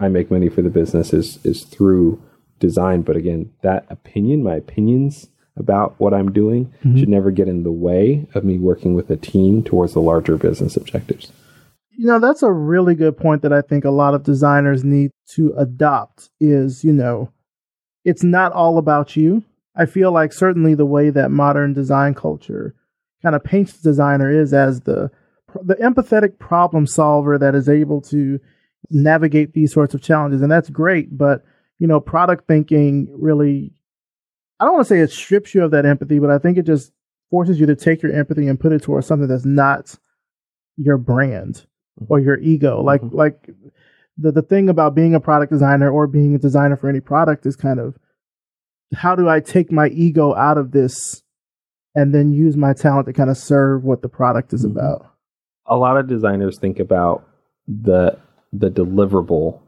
[0.00, 2.22] I make money for the business is is through
[2.58, 3.02] design.
[3.02, 6.98] But again, that opinion, my opinions about what I'm doing mm-hmm.
[6.98, 10.36] should never get in the way of me working with a team towards the larger
[10.36, 11.32] business objectives.
[11.90, 15.12] You know, that's a really good point that I think a lot of designers need
[15.30, 17.32] to adopt is, you know,
[18.06, 19.42] it's not all about you.
[19.74, 22.74] I feel like certainly the way that modern design culture
[23.22, 25.10] kind of paints the designer is as the
[25.62, 28.38] the empathetic problem solver that is able to
[28.90, 31.44] navigate these sorts of challenges and that's great, but
[31.78, 33.72] you know, product thinking really
[34.60, 36.64] I don't want to say it strips you of that empathy, but I think it
[36.64, 36.92] just
[37.30, 39.94] forces you to take your empathy and put it towards something that's not
[40.76, 41.66] your brand
[42.08, 42.80] or your ego.
[42.82, 43.16] Like mm-hmm.
[43.16, 43.50] like
[44.18, 47.46] the the thing about being a product designer or being a designer for any product
[47.46, 47.96] is kind of
[48.94, 51.22] how do I take my ego out of this
[51.94, 54.78] and then use my talent to kind of serve what the product is mm-hmm.
[54.78, 55.10] about.
[55.66, 57.26] A lot of designers think about
[57.66, 58.18] the
[58.52, 59.60] the deliverable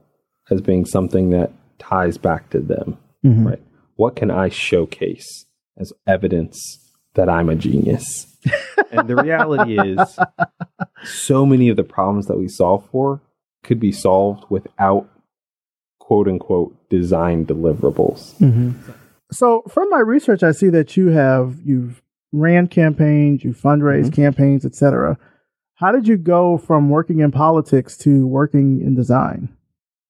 [0.50, 3.48] as being something that ties back to them, mm-hmm.
[3.48, 3.62] right?
[3.98, 6.56] what can I showcase as evidence
[7.14, 8.26] that I'm a genius?
[8.92, 10.18] and the reality is,
[11.04, 13.20] so many of the problems that we solve for
[13.62, 15.08] could be solved without
[15.98, 18.34] quote unquote design deliverables.
[18.38, 18.72] Mm-hmm.
[19.30, 24.22] So, from my research, I see that you have you've ran campaigns, you fundraised mm-hmm.
[24.22, 25.18] campaigns, etc.
[25.74, 29.54] How did you go from working in politics to working in design?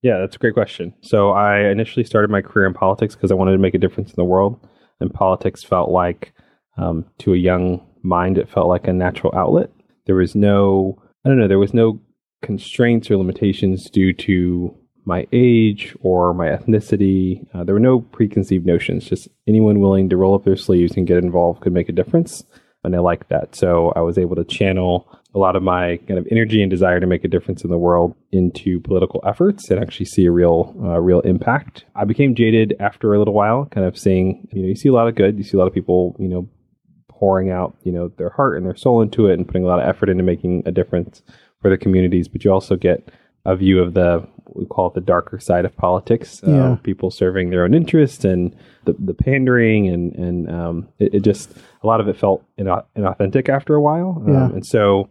[0.01, 0.93] Yeah, that's a great question.
[1.01, 4.09] So I initially started my career in politics because I wanted to make a difference
[4.09, 4.65] in the world,
[4.99, 6.33] and politics felt like,
[6.77, 9.69] um, to a young mind, it felt like a natural outlet.
[10.05, 11.99] There was no, I don't know, there was no
[12.41, 14.75] constraints or limitations due to
[15.05, 17.47] my age or my ethnicity.
[17.53, 19.05] Uh, there were no preconceived notions.
[19.05, 22.43] Just anyone willing to roll up their sleeves and get involved could make a difference
[22.83, 23.55] and I like that.
[23.55, 26.99] So I was able to channel a lot of my kind of energy and desire
[26.99, 30.75] to make a difference in the world into political efforts and actually see a real,
[30.83, 31.85] uh, real impact.
[31.95, 34.93] I became jaded after a little while, kind of seeing, you know, you see a
[34.93, 36.49] lot of good, you see a lot of people, you know,
[37.09, 39.79] pouring out, you know, their heart and their soul into it and putting a lot
[39.79, 41.21] of effort into making a difference
[41.61, 42.27] for the communities.
[42.27, 43.09] But you also get
[43.45, 46.41] a view of the we call it the darker side of politics.
[46.43, 46.77] Uh, yeah.
[46.83, 51.51] People serving their own interests and the, the pandering and and um, it, it, just
[51.83, 54.21] a lot of it felt inauthentic after a while.
[54.25, 54.45] Um, yeah.
[54.45, 55.09] And so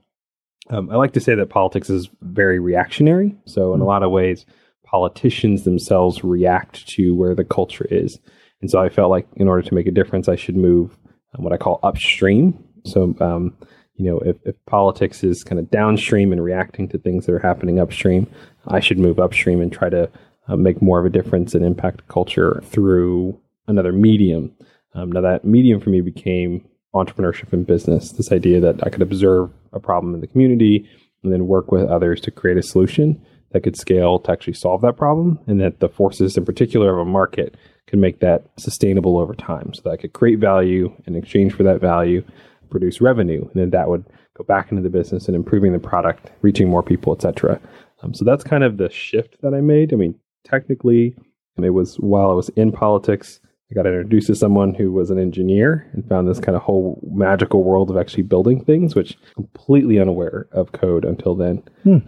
[0.70, 3.36] um, I like to say that politics is very reactionary.
[3.46, 4.44] So in mm a lot of ways,
[4.84, 8.18] politicians themselves react to where the culture is.
[8.60, 10.96] And so I felt like in order to make a difference, I should move
[11.34, 12.62] um, what I call upstream.
[12.84, 13.56] So, um,
[13.98, 17.40] you know, if, if politics is kind of downstream and reacting to things that are
[17.40, 18.26] happening upstream,
[18.68, 20.08] I should move upstream and try to
[20.46, 24.52] uh, make more of a difference and impact culture through another medium.
[24.94, 28.12] Um, now, that medium for me became entrepreneurship and business.
[28.12, 30.88] This idea that I could observe a problem in the community
[31.22, 34.82] and then work with others to create a solution that could scale to actually solve
[34.82, 37.56] that problem, and that the forces in particular of a market
[37.86, 39.72] could make that sustainable over time.
[39.74, 42.22] So that I could create value in exchange for that value,
[42.68, 44.04] produce revenue, and then that would
[44.36, 47.60] go back into the business and improving the product, reaching more people, etc.
[48.02, 49.92] Um, so that's kind of the shift that I made.
[49.92, 51.16] I mean, technically,
[51.56, 55.10] and it was while I was in politics, I got introduced to someone who was
[55.10, 59.18] an engineer and found this kind of whole magical world of actually building things, which
[59.34, 61.62] completely unaware of code until then.
[61.82, 61.98] Hmm.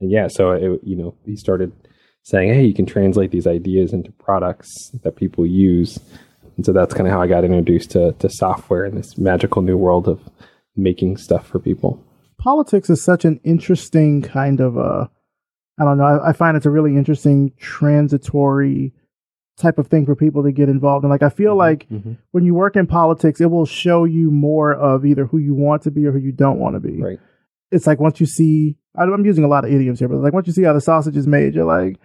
[0.00, 1.72] And yeah, so it, you know, he started
[2.22, 5.98] saying, "Hey, you can translate these ideas into products that people use."
[6.58, 9.62] And so that's kind of how I got introduced to to software in this magical
[9.62, 10.20] new world of
[10.76, 12.04] making stuff for people.
[12.36, 15.08] Politics is such an interesting kind of a
[15.80, 16.04] I don't know.
[16.04, 18.92] I, I find it's a really interesting transitory
[19.56, 21.10] type of thing for people to get involved in.
[21.10, 22.14] Like I feel mm-hmm, like mm-hmm.
[22.32, 25.82] when you work in politics, it will show you more of either who you want
[25.82, 27.00] to be or who you don't want to be.
[27.00, 27.20] Right.
[27.70, 30.48] It's like once you see, I'm using a lot of idioms here, but like once
[30.48, 32.00] you see how the sausage is made, you're like,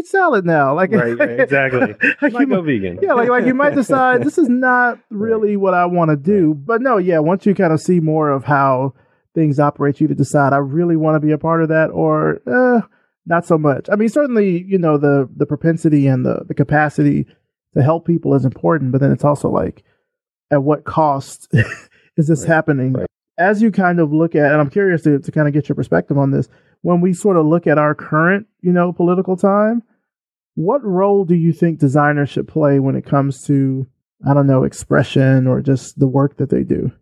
[0.00, 0.74] eat salad now.
[0.74, 1.94] Like right, right exactly.
[2.22, 2.98] like might you, go vegan.
[3.00, 6.54] Yeah, like like you might decide this is not really what I want to do.
[6.54, 8.94] But no, yeah, once you kind of see more of how
[9.34, 12.40] things operate, you to decide I really want to be a part of that or
[12.46, 12.80] uh,
[13.26, 13.88] not so much.
[13.90, 17.26] I mean, certainly, you know, the the propensity and the the capacity
[17.74, 19.84] to help people is important, but then it's also like,
[20.50, 21.48] at what cost
[22.16, 22.48] is this right.
[22.48, 22.92] happening?
[22.92, 23.06] Right.
[23.38, 25.76] As you kind of look at, and I'm curious to, to kind of get your
[25.76, 26.48] perspective on this,
[26.82, 29.82] when we sort of look at our current, you know, political time,
[30.54, 33.86] what role do you think designers should play when it comes to,
[34.28, 36.92] I don't know, expression or just the work that they do?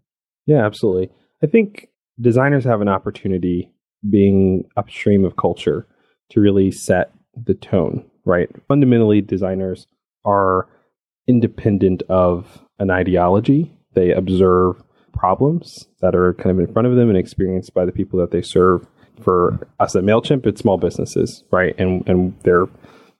[0.47, 1.11] Yeah, absolutely.
[1.43, 1.89] I think
[2.21, 3.73] designers have an opportunity
[4.09, 5.87] being upstream of culture
[6.31, 8.49] to really set the tone, right?
[8.67, 9.87] Fundamentally, designers
[10.25, 10.69] are
[11.27, 13.73] independent of an ideology.
[13.95, 14.83] They observe
[15.13, 18.31] problems that are kind of in front of them and experienced by the people that
[18.31, 18.87] they serve.
[19.23, 21.75] For us at MailChimp, it's small businesses, right?
[21.77, 22.71] And and there are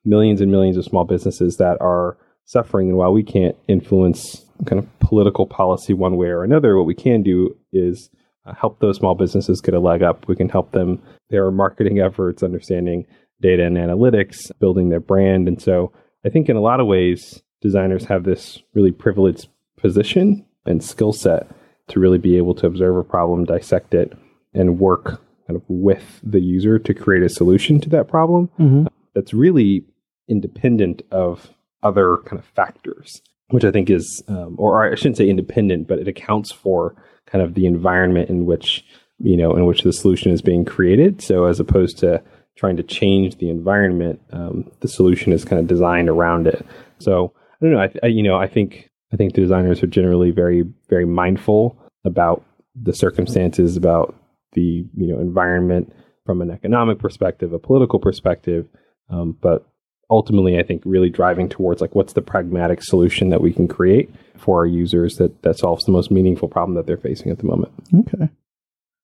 [0.05, 2.89] millions and millions of small businesses that are suffering.
[2.89, 6.95] And while we can't influence kind of political policy one way or another, what we
[6.95, 8.11] can do is
[8.47, 10.27] uh, help those small businesses get a leg up.
[10.29, 13.07] We can help them their marketing efforts, understanding
[13.41, 15.47] data and analytics, building their brand.
[15.47, 15.93] And so
[16.25, 21.13] I think in a lot of ways, designers have this really privileged position and skill
[21.13, 21.47] set
[21.89, 24.13] to really be able to observe a problem, dissect it,
[24.55, 28.87] and work kind of with the user to create a solution to that problem mm-hmm.
[29.18, 29.85] That's really
[30.28, 31.50] independent of
[31.83, 35.98] other kind of factors, which I think is, um, or I shouldn't say independent, but
[35.98, 36.94] it accounts for
[37.26, 38.85] kind of the environment in which
[39.18, 41.20] you know in which the solution is being created.
[41.20, 42.22] So as opposed to
[42.57, 46.64] trying to change the environment, um, the solution is kind of designed around it.
[47.00, 47.81] So I don't know.
[47.81, 51.76] I, I, you know I think I think the designers are generally very very mindful
[52.04, 52.44] about
[52.81, 54.14] the circumstances, about
[54.52, 55.92] the you know environment
[56.24, 58.68] from an economic perspective, a political perspective,
[59.11, 59.66] um, but
[60.11, 64.11] ultimately, I think really driving towards like what's the pragmatic solution that we can create
[64.37, 67.44] for our users that that solves the most meaningful problem that they're facing at the
[67.44, 67.73] moment.
[67.94, 68.29] Okay.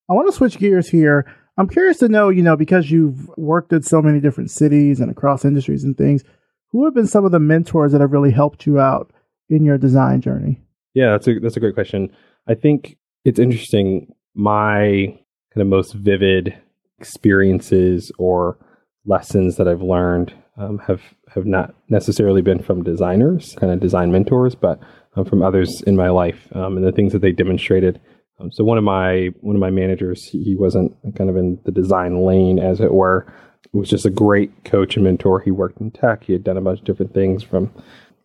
[0.09, 1.27] I want to switch gears here.
[1.57, 5.11] I'm curious to know, you know, because you've worked at so many different cities and
[5.11, 6.23] across industries and things,
[6.71, 9.12] who have been some of the mentors that have really helped you out
[9.49, 10.61] in your design journey?
[10.95, 12.11] Yeah, that's a that's a great question.
[12.49, 14.12] I think it's interesting.
[14.35, 15.17] My
[15.53, 16.57] kind of most vivid
[16.99, 18.59] experiences or
[19.07, 21.03] lessons that I've learned um, have
[21.35, 24.79] have not necessarily been from designers, kind of design mentors, but
[25.17, 28.01] um, from others in my life um, and the things that they demonstrated.
[28.40, 31.73] Um, so one of my one of my managers, he wasn't kind of in the
[31.73, 33.27] design lane, as it were.
[33.64, 35.40] It was just a great coach and mentor.
[35.40, 36.25] He worked in tech.
[36.25, 37.73] He had done a bunch of different things from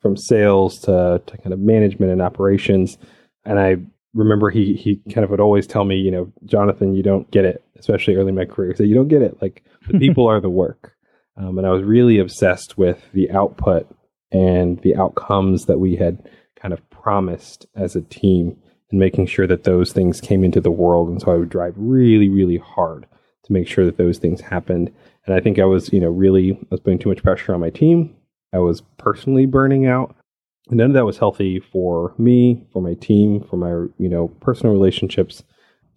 [0.02, 2.98] from sales to, to kind of management and operations.
[3.46, 3.78] And I
[4.14, 7.46] remember he he kind of would always tell me, you know, Jonathan, you don't get
[7.46, 8.76] it, especially early in my career.
[8.76, 9.42] So you don't get it.
[9.42, 10.96] Like the people are the work.
[11.38, 13.88] Um, and I was really obsessed with the output
[14.32, 18.58] and the outcomes that we had kind of promised as a team
[18.92, 21.10] and making sure that those things came into the world.
[21.10, 23.06] And so I would drive really, really hard
[23.44, 24.92] to make sure that those things happened.
[25.26, 27.60] And I think I was, you know, really, I was putting too much pressure on
[27.60, 28.16] my team.
[28.54, 30.16] I was personally burning out.
[30.70, 34.28] And none of that was healthy for me, for my team, for my, you know,
[34.40, 35.44] personal relationships.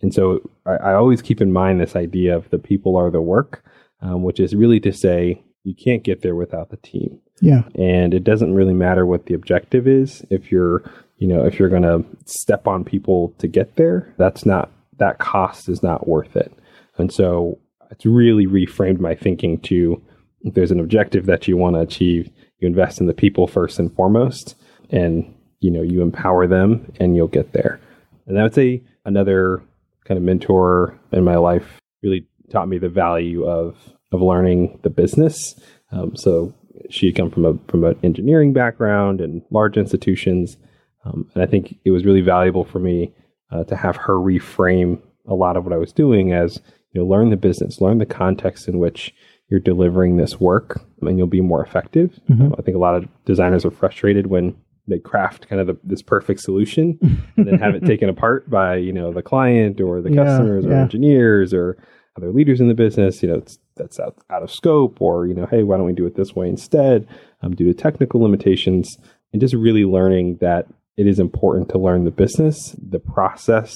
[0.03, 3.23] And so I, I always keep in mind this idea of the people are the
[3.23, 3.65] work
[4.03, 7.21] um, which is really to say you can't get there without the team.
[7.41, 7.63] Yeah.
[7.77, 10.25] And it doesn't really matter what the objective is.
[10.29, 10.83] If you're,
[11.19, 15.19] you know, if you're going to step on people to get there, that's not, that
[15.19, 16.53] cost is not worth it.
[16.99, 17.59] And so
[17.91, 20.03] it's really reframed my thinking to
[20.43, 23.79] if there's an objective that you want to achieve, you invest in the people first
[23.79, 24.57] and foremost,
[24.91, 27.81] and you know you empower them, and you'll get there.
[28.27, 29.63] And I would say another
[30.05, 33.77] kind of mentor in my life really taught me the value of
[34.13, 35.59] of learning the business.
[35.91, 36.55] Um, so
[36.91, 40.57] she had come from a from an engineering background and large institutions,
[41.05, 43.13] um, and I think it was really valuable for me
[43.51, 46.61] uh, to have her reframe a lot of what I was doing as
[46.93, 49.15] you know learn the business, learn the context in which
[49.49, 52.19] you're delivering this work, and you'll be more effective.
[52.31, 52.43] Mm-hmm.
[52.43, 54.57] Um, I think a lot of designers are frustrated when
[54.89, 56.99] they craft kind of the, this perfect solution
[57.37, 60.67] and then have it taken apart by you know the client or the yeah, customers
[60.67, 61.77] or engineers or
[62.17, 63.23] other leaders in the business.
[63.23, 63.43] You know,
[63.77, 66.35] that's out, out of scope, or you know, hey, why don't we do it this
[66.35, 67.07] way instead?
[67.43, 68.97] Um, due to technical limitations,
[69.33, 70.67] and just really learning that
[70.97, 73.75] it is important to learn the business, the process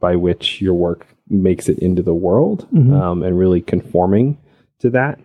[0.00, 2.92] by which your work makes it into the world, mm-hmm.
[2.92, 4.38] um, and really conforming
[4.78, 5.18] to that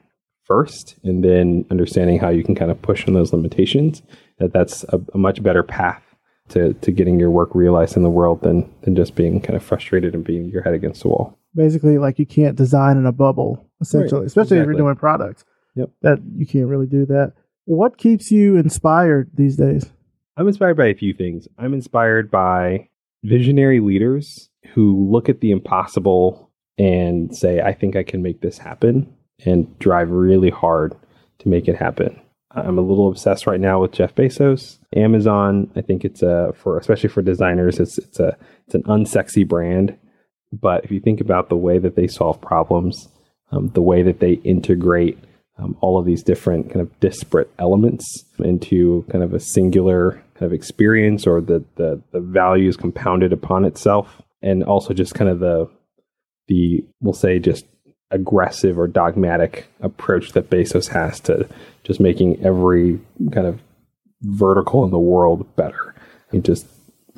[0.46, 4.02] first, and then understanding how you can kind of push on those limitations.
[4.40, 6.04] That that's a, a much better path
[6.50, 9.64] to, to getting your work realized in the world than than just being kind of
[9.64, 11.38] frustrated and being your head against the wall.
[11.56, 14.28] Basically, like you can't design in a bubble, essentially, right.
[14.28, 14.60] especially exactly.
[14.60, 15.46] if you're doing products.
[15.76, 15.90] Yep.
[16.02, 17.34] That you can't really do that.
[17.66, 19.90] What keeps you inspired these days?
[20.36, 21.48] I'm inspired by a few things.
[21.58, 22.90] I'm inspired by
[23.24, 28.58] visionary leaders who look at the impossible and say, I think I can make this
[28.58, 29.14] happen
[29.46, 30.96] and drive really hard
[31.40, 32.20] to make it happen.
[32.56, 34.78] I'm a little obsessed right now with Jeff Bezos.
[34.96, 39.48] Amazon, I think it's a for especially for designers, it's it's a it's an unsexy
[39.48, 39.98] brand.
[40.52, 43.08] But if you think about the way that they solve problems,
[43.52, 45.18] um, the way that they integrate
[45.58, 48.06] um, all of these different kind of disparate elements
[48.40, 53.66] into kind of a singular kind of experience, or the the, the values compounded upon
[53.66, 55.70] itself, and also just kind of the
[56.48, 57.66] the we'll say just
[58.14, 61.50] aggressive or dogmatic approach that Bezos has to
[61.84, 63.60] just making every kind of
[64.22, 65.96] vertical in the world better.
[66.32, 66.66] He just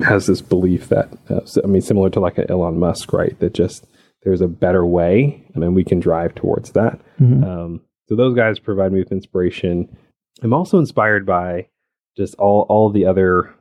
[0.00, 3.38] has this belief that, uh, I mean, similar to like an Elon Musk, right?
[3.38, 3.86] That just
[4.22, 7.00] there's a better way, and then we can drive towards that.
[7.20, 7.44] Mm-hmm.
[7.44, 9.96] Um, so those guys provide me with inspiration.
[10.42, 11.68] I'm also inspired by
[12.16, 13.54] just all all the other,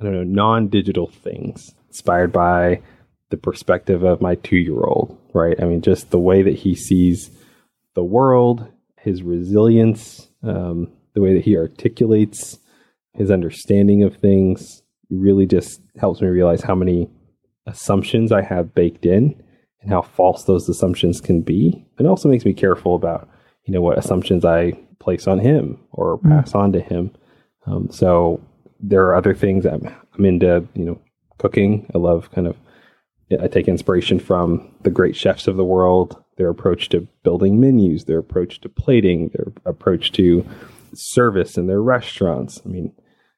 [0.00, 1.74] I don't know, non-digital things.
[1.88, 2.82] Inspired by
[3.30, 5.60] the perspective of my two year old, right?
[5.60, 7.30] I mean, just the way that he sees
[7.94, 8.66] the world,
[8.98, 12.58] his resilience, um, the way that he articulates
[13.16, 17.08] his understanding of things really just helps me realize how many
[17.66, 19.42] assumptions I have baked in
[19.80, 21.84] and how false those assumptions can be.
[21.98, 23.28] It also makes me careful about,
[23.64, 26.28] you know, what assumptions I place on him or mm.
[26.28, 26.60] pass mm.
[26.60, 27.10] on to him.
[27.66, 28.40] Um, so
[28.78, 31.00] there are other things I'm, I'm into, you know,
[31.38, 31.90] cooking.
[31.94, 32.56] I love kind of
[33.30, 38.04] I take inspiration from the great chefs of the world, their approach to building menus,
[38.04, 40.46] their approach to plating, their approach to
[40.94, 42.60] service in their restaurants.
[42.64, 42.92] I mean,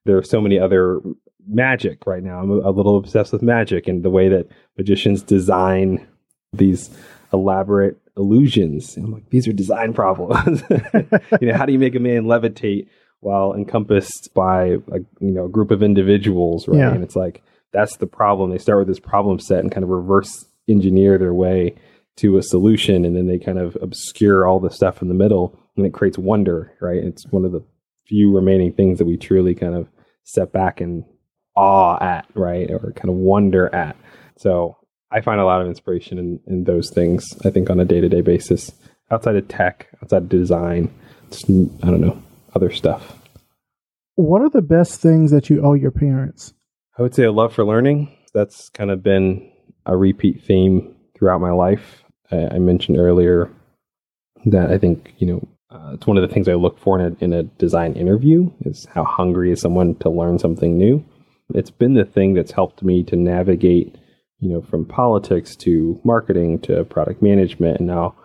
[0.05, 1.01] there are so many other
[1.47, 2.41] magic right now.
[2.41, 6.07] I'm a, little obsessed with magic and the way that magicians design
[6.53, 6.91] these
[7.33, 8.97] elaborate illusions.
[8.97, 10.63] I'm like, these are design problems.
[11.41, 12.89] you know, how do you make a man levitate
[13.21, 16.79] while encompassed by a you know a group of individuals, right?
[16.79, 16.93] Yeah.
[16.93, 18.51] And it's like that's the problem.
[18.51, 21.75] They start with this problem set and kind of reverse engineer their way
[22.17, 25.59] to a solution, and then they kind of obscure all the stuff in the middle,
[25.77, 26.73] and it creates wonder.
[26.81, 27.03] Right?
[27.03, 27.65] It's one of the
[28.07, 29.89] few remaining things that we truly kind of
[30.25, 31.05] step back and
[31.55, 33.97] awe at, right, or kind of wonder at.
[34.37, 34.77] So
[35.11, 37.25] I find a lot of inspiration in, in those things.
[37.45, 38.73] I think on a day to day basis,
[39.11, 40.93] outside of tech, outside of design,
[41.33, 42.23] I don't know,
[42.55, 43.19] other stuff.
[44.15, 46.53] What are the best things that you owe your parents?
[46.99, 48.13] I would say a love for learning.
[48.35, 49.53] That's kind of been
[49.87, 52.03] a repeat theme throughout my life.
[52.33, 53.51] I, I mentioned earlier
[54.47, 57.13] that I think, you know, uh, it's one of the things I look for in
[57.13, 61.05] a, in a design interview is how hungry is someone to learn something new.
[61.55, 63.97] It's been the thing that's helped me to navigate,
[64.41, 68.17] you know, from politics to marketing to product management and now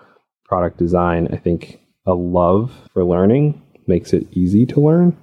[0.45, 1.27] product design.
[1.31, 5.15] I think a love for learning makes it easy to learn,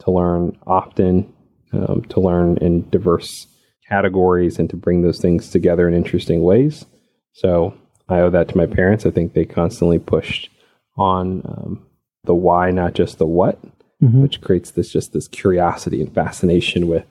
[0.00, 1.33] to learn often,
[1.74, 3.46] um, to learn in diverse
[3.88, 6.86] categories and to bring those things together in interesting ways.
[7.32, 7.74] So
[8.08, 9.06] I owe that to my parents.
[9.06, 10.50] I think they constantly pushed
[10.96, 11.86] on um,
[12.24, 13.60] the why, not just the what,
[14.02, 14.22] mm-hmm.
[14.22, 17.04] which creates this just this curiosity and fascination with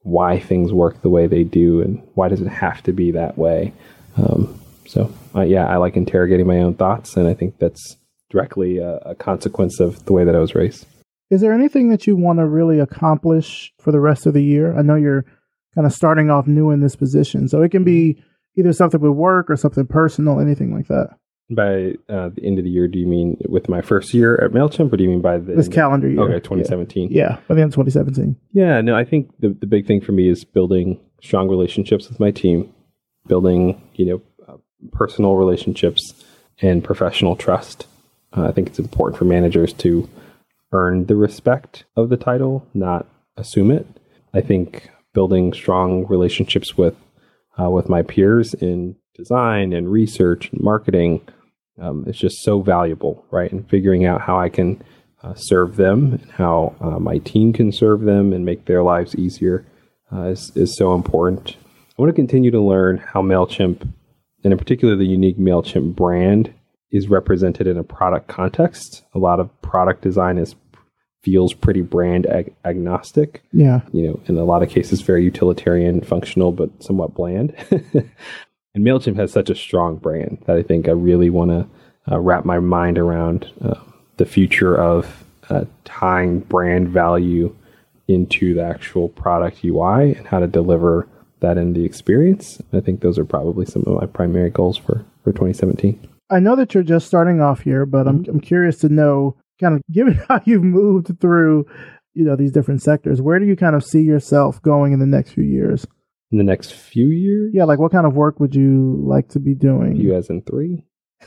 [0.00, 3.36] why things work the way they do and why does it have to be that
[3.36, 3.72] way.
[4.16, 7.96] Um, so uh, yeah, I like interrogating my own thoughts, and I think that's
[8.30, 10.86] directly a, a consequence of the way that I was raised.
[11.30, 14.76] Is there anything that you want to really accomplish for the rest of the year?
[14.76, 15.24] I know you're
[15.74, 18.22] kind of starting off new in this position, so it can be
[18.56, 21.10] either something with work or something personal, anything like that.
[21.50, 24.52] By uh, the end of the year, do you mean with my first year at
[24.52, 26.20] Mailchimp, or do you mean by the this calendar year?
[26.20, 27.08] Okay, 2017.
[27.10, 28.36] Yeah, yeah by the end of 2017.
[28.52, 32.20] Yeah, no, I think the the big thing for me is building strong relationships with
[32.20, 32.72] my team,
[33.26, 34.56] building you know uh,
[34.92, 36.12] personal relationships
[36.60, 37.86] and professional trust.
[38.36, 40.08] Uh, I think it's important for managers to
[40.72, 43.06] earn the respect of the title, not
[43.36, 43.86] assume it.
[44.34, 46.94] I think building strong relationships with
[47.60, 51.20] uh, with my peers in design and research and marketing
[51.80, 53.50] um, is just so valuable, right?
[53.50, 54.82] And figuring out how I can
[55.22, 59.16] uh, serve them and how uh, my team can serve them and make their lives
[59.16, 59.66] easier
[60.12, 61.56] uh, is, is so important.
[61.98, 63.80] I want to continue to learn how MailChimp,
[64.44, 66.54] and in particular the unique MailChimp brand,
[66.90, 69.04] is represented in a product context.
[69.14, 70.54] A lot of product design is
[71.22, 73.42] feels pretty brand ag- agnostic.
[73.52, 73.80] Yeah.
[73.92, 77.54] You know, in a lot of cases, very utilitarian, functional, but somewhat bland.
[77.70, 82.18] and MailChimp has such a strong brand that I think I really want to uh,
[82.18, 83.74] wrap my mind around uh,
[84.16, 87.54] the future of uh, tying brand value
[88.06, 91.06] into the actual product UI and how to deliver
[91.40, 92.60] that in the experience.
[92.72, 96.08] I think those are probably some of my primary goals for, for 2017.
[96.30, 98.32] I know that you're just starting off here, but I'm, mm-hmm.
[98.32, 101.66] I'm curious to know kind of given how you've moved through,
[102.14, 105.06] you know, these different sectors, where do you kind of see yourself going in the
[105.06, 105.86] next few years?
[106.30, 107.52] In the next few years?
[107.54, 109.96] Yeah, like what kind of work would you like to be doing?
[109.96, 110.84] You as in three?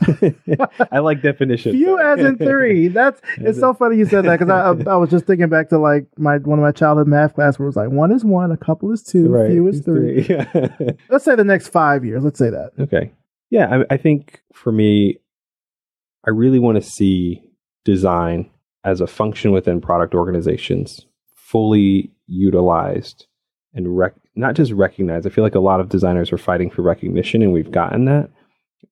[0.90, 1.74] I like definitions.
[1.74, 2.88] Few as in three.
[2.88, 5.78] That's it's so funny you said that because I, I was just thinking back to
[5.78, 8.52] like my one of my childhood math class where it was like one is one,
[8.52, 9.50] a couple is two, right.
[9.50, 10.22] few is three.
[10.22, 10.96] three.
[11.10, 12.24] Let's say the next five years.
[12.24, 12.70] Let's say that.
[12.78, 13.12] Okay.
[13.52, 15.18] Yeah, I, I think for me,
[16.26, 17.42] I really want to see
[17.84, 18.48] design
[18.82, 23.26] as a function within product organizations fully utilized
[23.74, 25.26] and rec- not just recognized.
[25.26, 28.30] I feel like a lot of designers are fighting for recognition, and we've gotten that.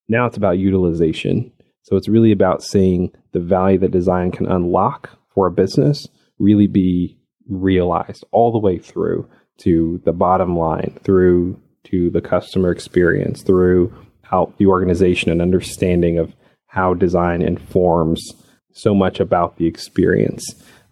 [0.08, 1.50] Now it's about utilization.
[1.84, 6.06] So it's really about seeing the value that design can unlock for a business
[6.38, 7.16] really be
[7.48, 9.26] realized all the way through
[9.60, 13.94] to the bottom line, through to the customer experience, through
[14.32, 16.34] out the organization and understanding of
[16.66, 18.32] how design informs
[18.72, 20.44] so much about the experience.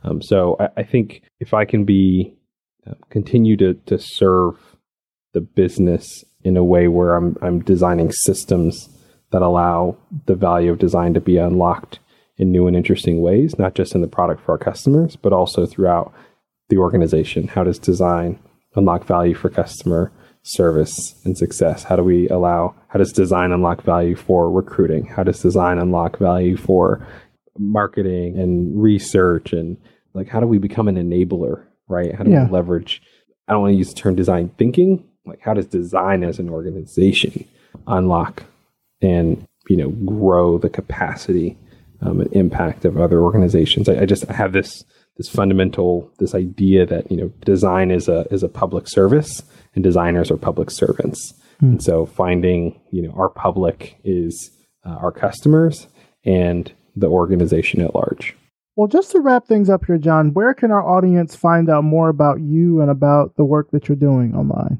[0.03, 2.34] Um, so I, I, think if I can be
[2.86, 4.57] uh, continue to to serve
[5.32, 8.89] the business in a way where I'm I'm designing systems
[9.30, 11.99] that allow the value of design to be unlocked
[12.39, 15.66] in new and interesting ways, not just in the product for our customers, but also
[15.66, 16.12] throughout
[16.68, 17.49] the organization.
[17.49, 18.39] How does design
[18.74, 20.12] unlock value for customer
[20.49, 21.84] service and success?
[21.84, 25.07] How do we allow, how does design unlock value for recruiting?
[25.07, 27.07] How does design unlock value for
[27.59, 29.76] marketing and research and
[30.14, 32.14] like how do we become an enabler, right?
[32.14, 32.46] How do yeah.
[32.46, 33.03] we leverage
[33.49, 36.51] I don't want to use the term design thinking, like how does design as an
[36.51, 37.46] organization
[37.86, 38.44] unlock
[39.01, 41.57] and you know grow the capacity
[42.01, 43.88] um, and impact of other organizations?
[43.88, 44.84] I, I just I have this
[45.18, 49.42] this fundamental this idea that you know design is a is a public service
[49.74, 51.68] and designers are public servants mm.
[51.68, 54.50] and so finding you know our public is
[54.86, 55.88] uh, our customers
[56.24, 58.36] and the organization at large.
[58.76, 62.08] Well, just to wrap things up here, Jon, where can our audience find out more
[62.08, 64.78] about you and about the work that you're doing online?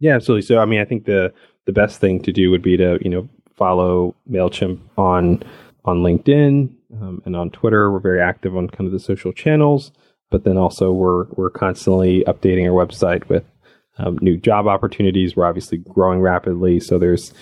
[0.00, 0.42] Yeah, absolutely.
[0.42, 1.32] So, I mean, I think the
[1.66, 5.42] the best thing to do would be to you know follow Mailchimp on
[5.84, 7.90] on LinkedIn um, and on Twitter.
[7.90, 9.92] We're very active on kind of the social channels,
[10.30, 13.44] but then also we're we're constantly updating our website with
[13.98, 15.36] um, new job opportunities.
[15.36, 17.32] We're obviously growing rapidly, so there's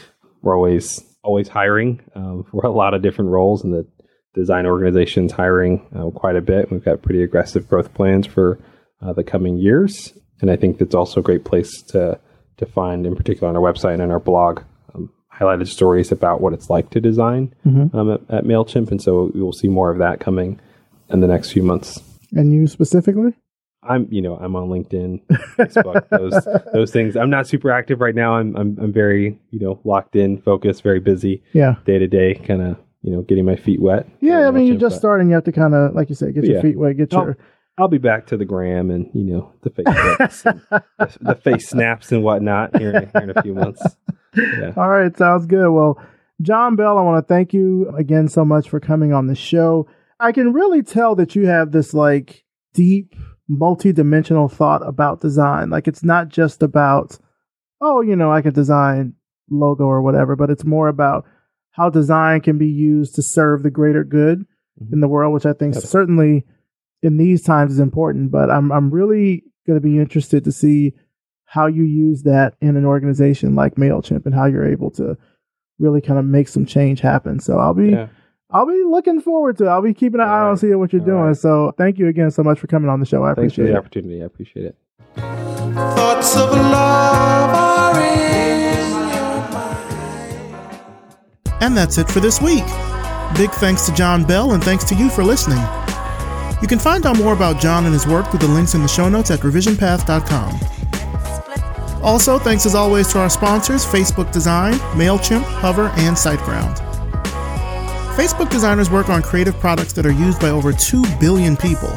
[0.43, 3.87] we're always always hiring um, for a lot of different roles, and the
[4.35, 6.71] design organization's hiring uh, quite a bit.
[6.71, 8.59] We've got pretty aggressive growth plans for
[9.03, 12.19] uh, the coming years, and I think that's also a great place to
[12.59, 14.63] to find, in particular, on our website and our blog,
[15.41, 17.97] highlighted stories about what it's like to design mm-hmm.
[17.97, 20.61] um, at, at Mailchimp, and so you'll see more of that coming
[21.09, 22.01] in the next few months.
[22.33, 23.35] And you specifically?
[23.83, 25.23] I'm, you know, I'm on LinkedIn,
[25.57, 27.17] Facebook, those those things.
[27.17, 28.35] I'm not super active right now.
[28.35, 31.43] I'm I'm I'm very, you know, locked in, focused, very busy.
[31.55, 31.77] Yeah.
[31.87, 34.07] Day to day, kind of, you know, getting my feet wet.
[34.21, 35.29] Yeah, I mean, you're just starting.
[35.29, 36.63] You have to kind of, like you said, get your yeah.
[36.63, 37.39] feet wet, get your.
[37.79, 39.85] I'll be back to the gram and you know the face
[40.43, 43.83] the, the, face snaps and whatnot here in, here in a few months.
[44.37, 44.73] Yeah.
[44.77, 45.71] All right, sounds good.
[45.71, 46.03] Well,
[46.41, 49.87] Jon Bell, I want to thank you again so much for coming on the show.
[50.19, 53.15] I can really tell that you have this like deep
[53.49, 55.71] multi-dimensional thought about design.
[55.71, 57.19] Like it's not just about,
[57.81, 59.15] oh, you know, I can design
[59.51, 61.27] logo or whatever, but it's more about
[61.73, 64.93] how design can be used to serve the greater good mm-hmm.
[64.93, 65.85] in the world, which I think yep.
[65.85, 66.45] certainly
[67.03, 68.31] in these times is important.
[68.31, 70.95] But I'm I'm really going to be interested to see
[71.53, 75.17] how you use that in an organization like Mailchimp and how you're able to
[75.81, 77.41] really kind of make some change happen.
[77.41, 77.91] So I'll be.
[77.91, 78.07] Yeah.
[78.53, 79.69] I'll be looking forward to it.
[79.69, 80.51] I'll be keeping an All eye right.
[80.51, 81.19] on seeing what you're All doing.
[81.21, 81.37] Right.
[81.37, 83.23] So thank you again so much for coming on the show.
[83.25, 83.79] I Thanks appreciate for the it.
[83.79, 84.23] opportunity.
[84.23, 84.77] I appreciate it.
[85.17, 88.71] Thoughts of love are in
[91.63, 92.65] And that's it for this week.
[93.37, 95.63] Big thanks to Jon Bell and thanks to you for listening.
[96.61, 98.89] You can find out more about Jon and his work through the links in the
[98.89, 100.80] show notes at revisionpath.com.
[102.03, 106.79] Also, thanks as always to our sponsors Facebook Design, MailChimp, Hover, and SiteGround.
[108.17, 111.91] Facebook designers work on creative products that are used by over 2 billion people.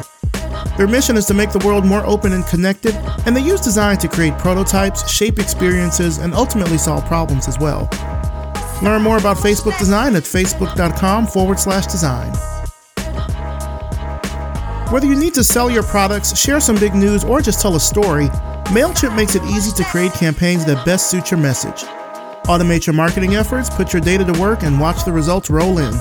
[0.76, 2.94] Their mission is to make the world more open and connected,
[3.26, 7.88] and they use design to create prototypes, shape experiences, and ultimately solve problems as well.
[8.82, 12.32] Learn more about Facebook design at facebook.com forward slash design.
[14.90, 17.80] Whether you need to sell your products, share some big news, or just tell a
[17.80, 18.28] story,
[18.72, 21.84] MailChimp makes it easy to create campaigns that best suit your message.
[22.44, 25.92] Automate your marketing efforts, put your data to work, and watch the results roll in.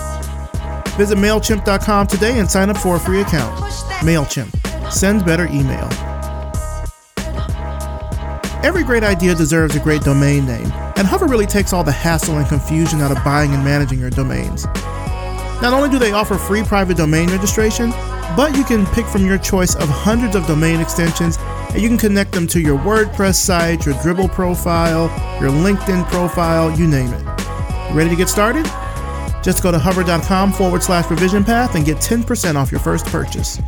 [0.98, 3.56] Visit MailChimp.com today and sign up for a free account.
[4.02, 4.92] MailChimp.
[4.92, 5.90] Send better email.
[8.64, 12.38] Every great idea deserves a great domain name, and Hover really takes all the hassle
[12.38, 14.66] and confusion out of buying and managing your domains.
[15.62, 17.92] Not only do they offer free private domain registration,
[18.36, 21.38] but you can pick from your choice of hundreds of domain extensions
[21.74, 25.06] and you can connect them to your WordPress site, your Dribbble profile,
[25.42, 27.24] your LinkedIn profile, you name it.
[27.94, 28.66] Ready to get started?
[29.44, 33.60] Just go to hover.com forward slash revision path and get 10% off your first purchase.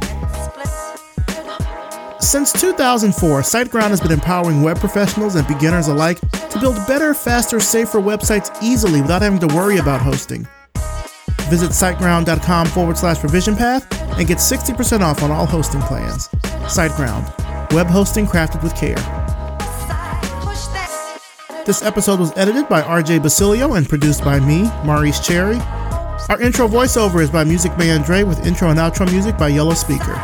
[2.20, 7.60] Since 2004, SiteGround has been empowering web professionals and beginners alike to build better, faster,
[7.60, 10.48] safer websites easily without having to worry about hosting.
[11.50, 13.86] Visit siteground.com forward slash revision path
[14.18, 16.28] and get 60% off on all hosting plans.
[16.68, 17.45] SiteGround,
[17.76, 18.96] web hosting crafted with care.
[21.66, 25.58] This episode was edited by RJ Basilio and produced by me, Maurice Cherry.
[26.30, 29.74] Our intro voiceover is by Music Man Dre with intro and outro music by Yellow
[29.74, 30.18] Speaker.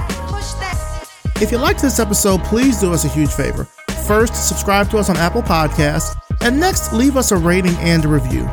[1.41, 3.65] If you liked this episode, please do us a huge favor.
[4.07, 8.07] First, subscribe to us on Apple Podcasts, and next, leave us a rating and a
[8.07, 8.49] review.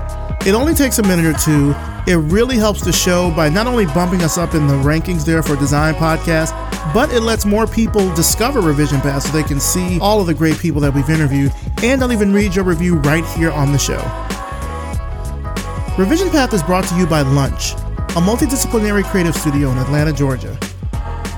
[0.47, 1.74] It only takes a minute or two.
[2.07, 5.43] It really helps the show by not only bumping us up in the rankings there
[5.43, 6.53] for Design Podcast,
[6.95, 10.35] but it lets more people discover Revision Path so they can see all of the
[10.35, 11.53] great people that we've interviewed,
[11.83, 14.01] and I'll even read your review right here on the show.
[15.99, 20.57] Revision Path is brought to you by Lunch, a multidisciplinary creative studio in Atlanta, Georgia.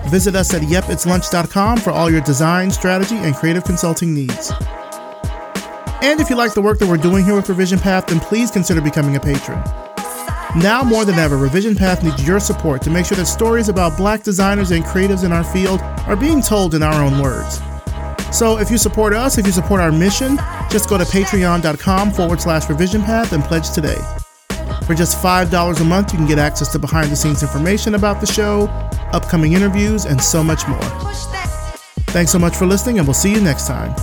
[0.08, 4.52] Visit us at yepitslunch.com for all your design, strategy, and creative consulting needs.
[6.02, 8.50] And if you like the work that we're doing here with Revision Path, then please
[8.50, 9.62] consider becoming a patron.
[10.56, 13.96] Now more than ever, Revision Path needs your support to make sure that stories about
[13.96, 17.60] black designers and creatives in our field are being told in our own words.
[18.32, 20.38] So if you support us, if you support our mission,
[20.70, 23.98] just go to patreon.com forward slash revision path and pledge today.
[24.86, 28.20] For just $5 a month, you can get access to behind the scenes information about
[28.20, 28.66] the show,
[29.12, 30.80] upcoming interviews, and so much more.
[32.10, 33.94] Thanks so much for listening, and we'll see you next time.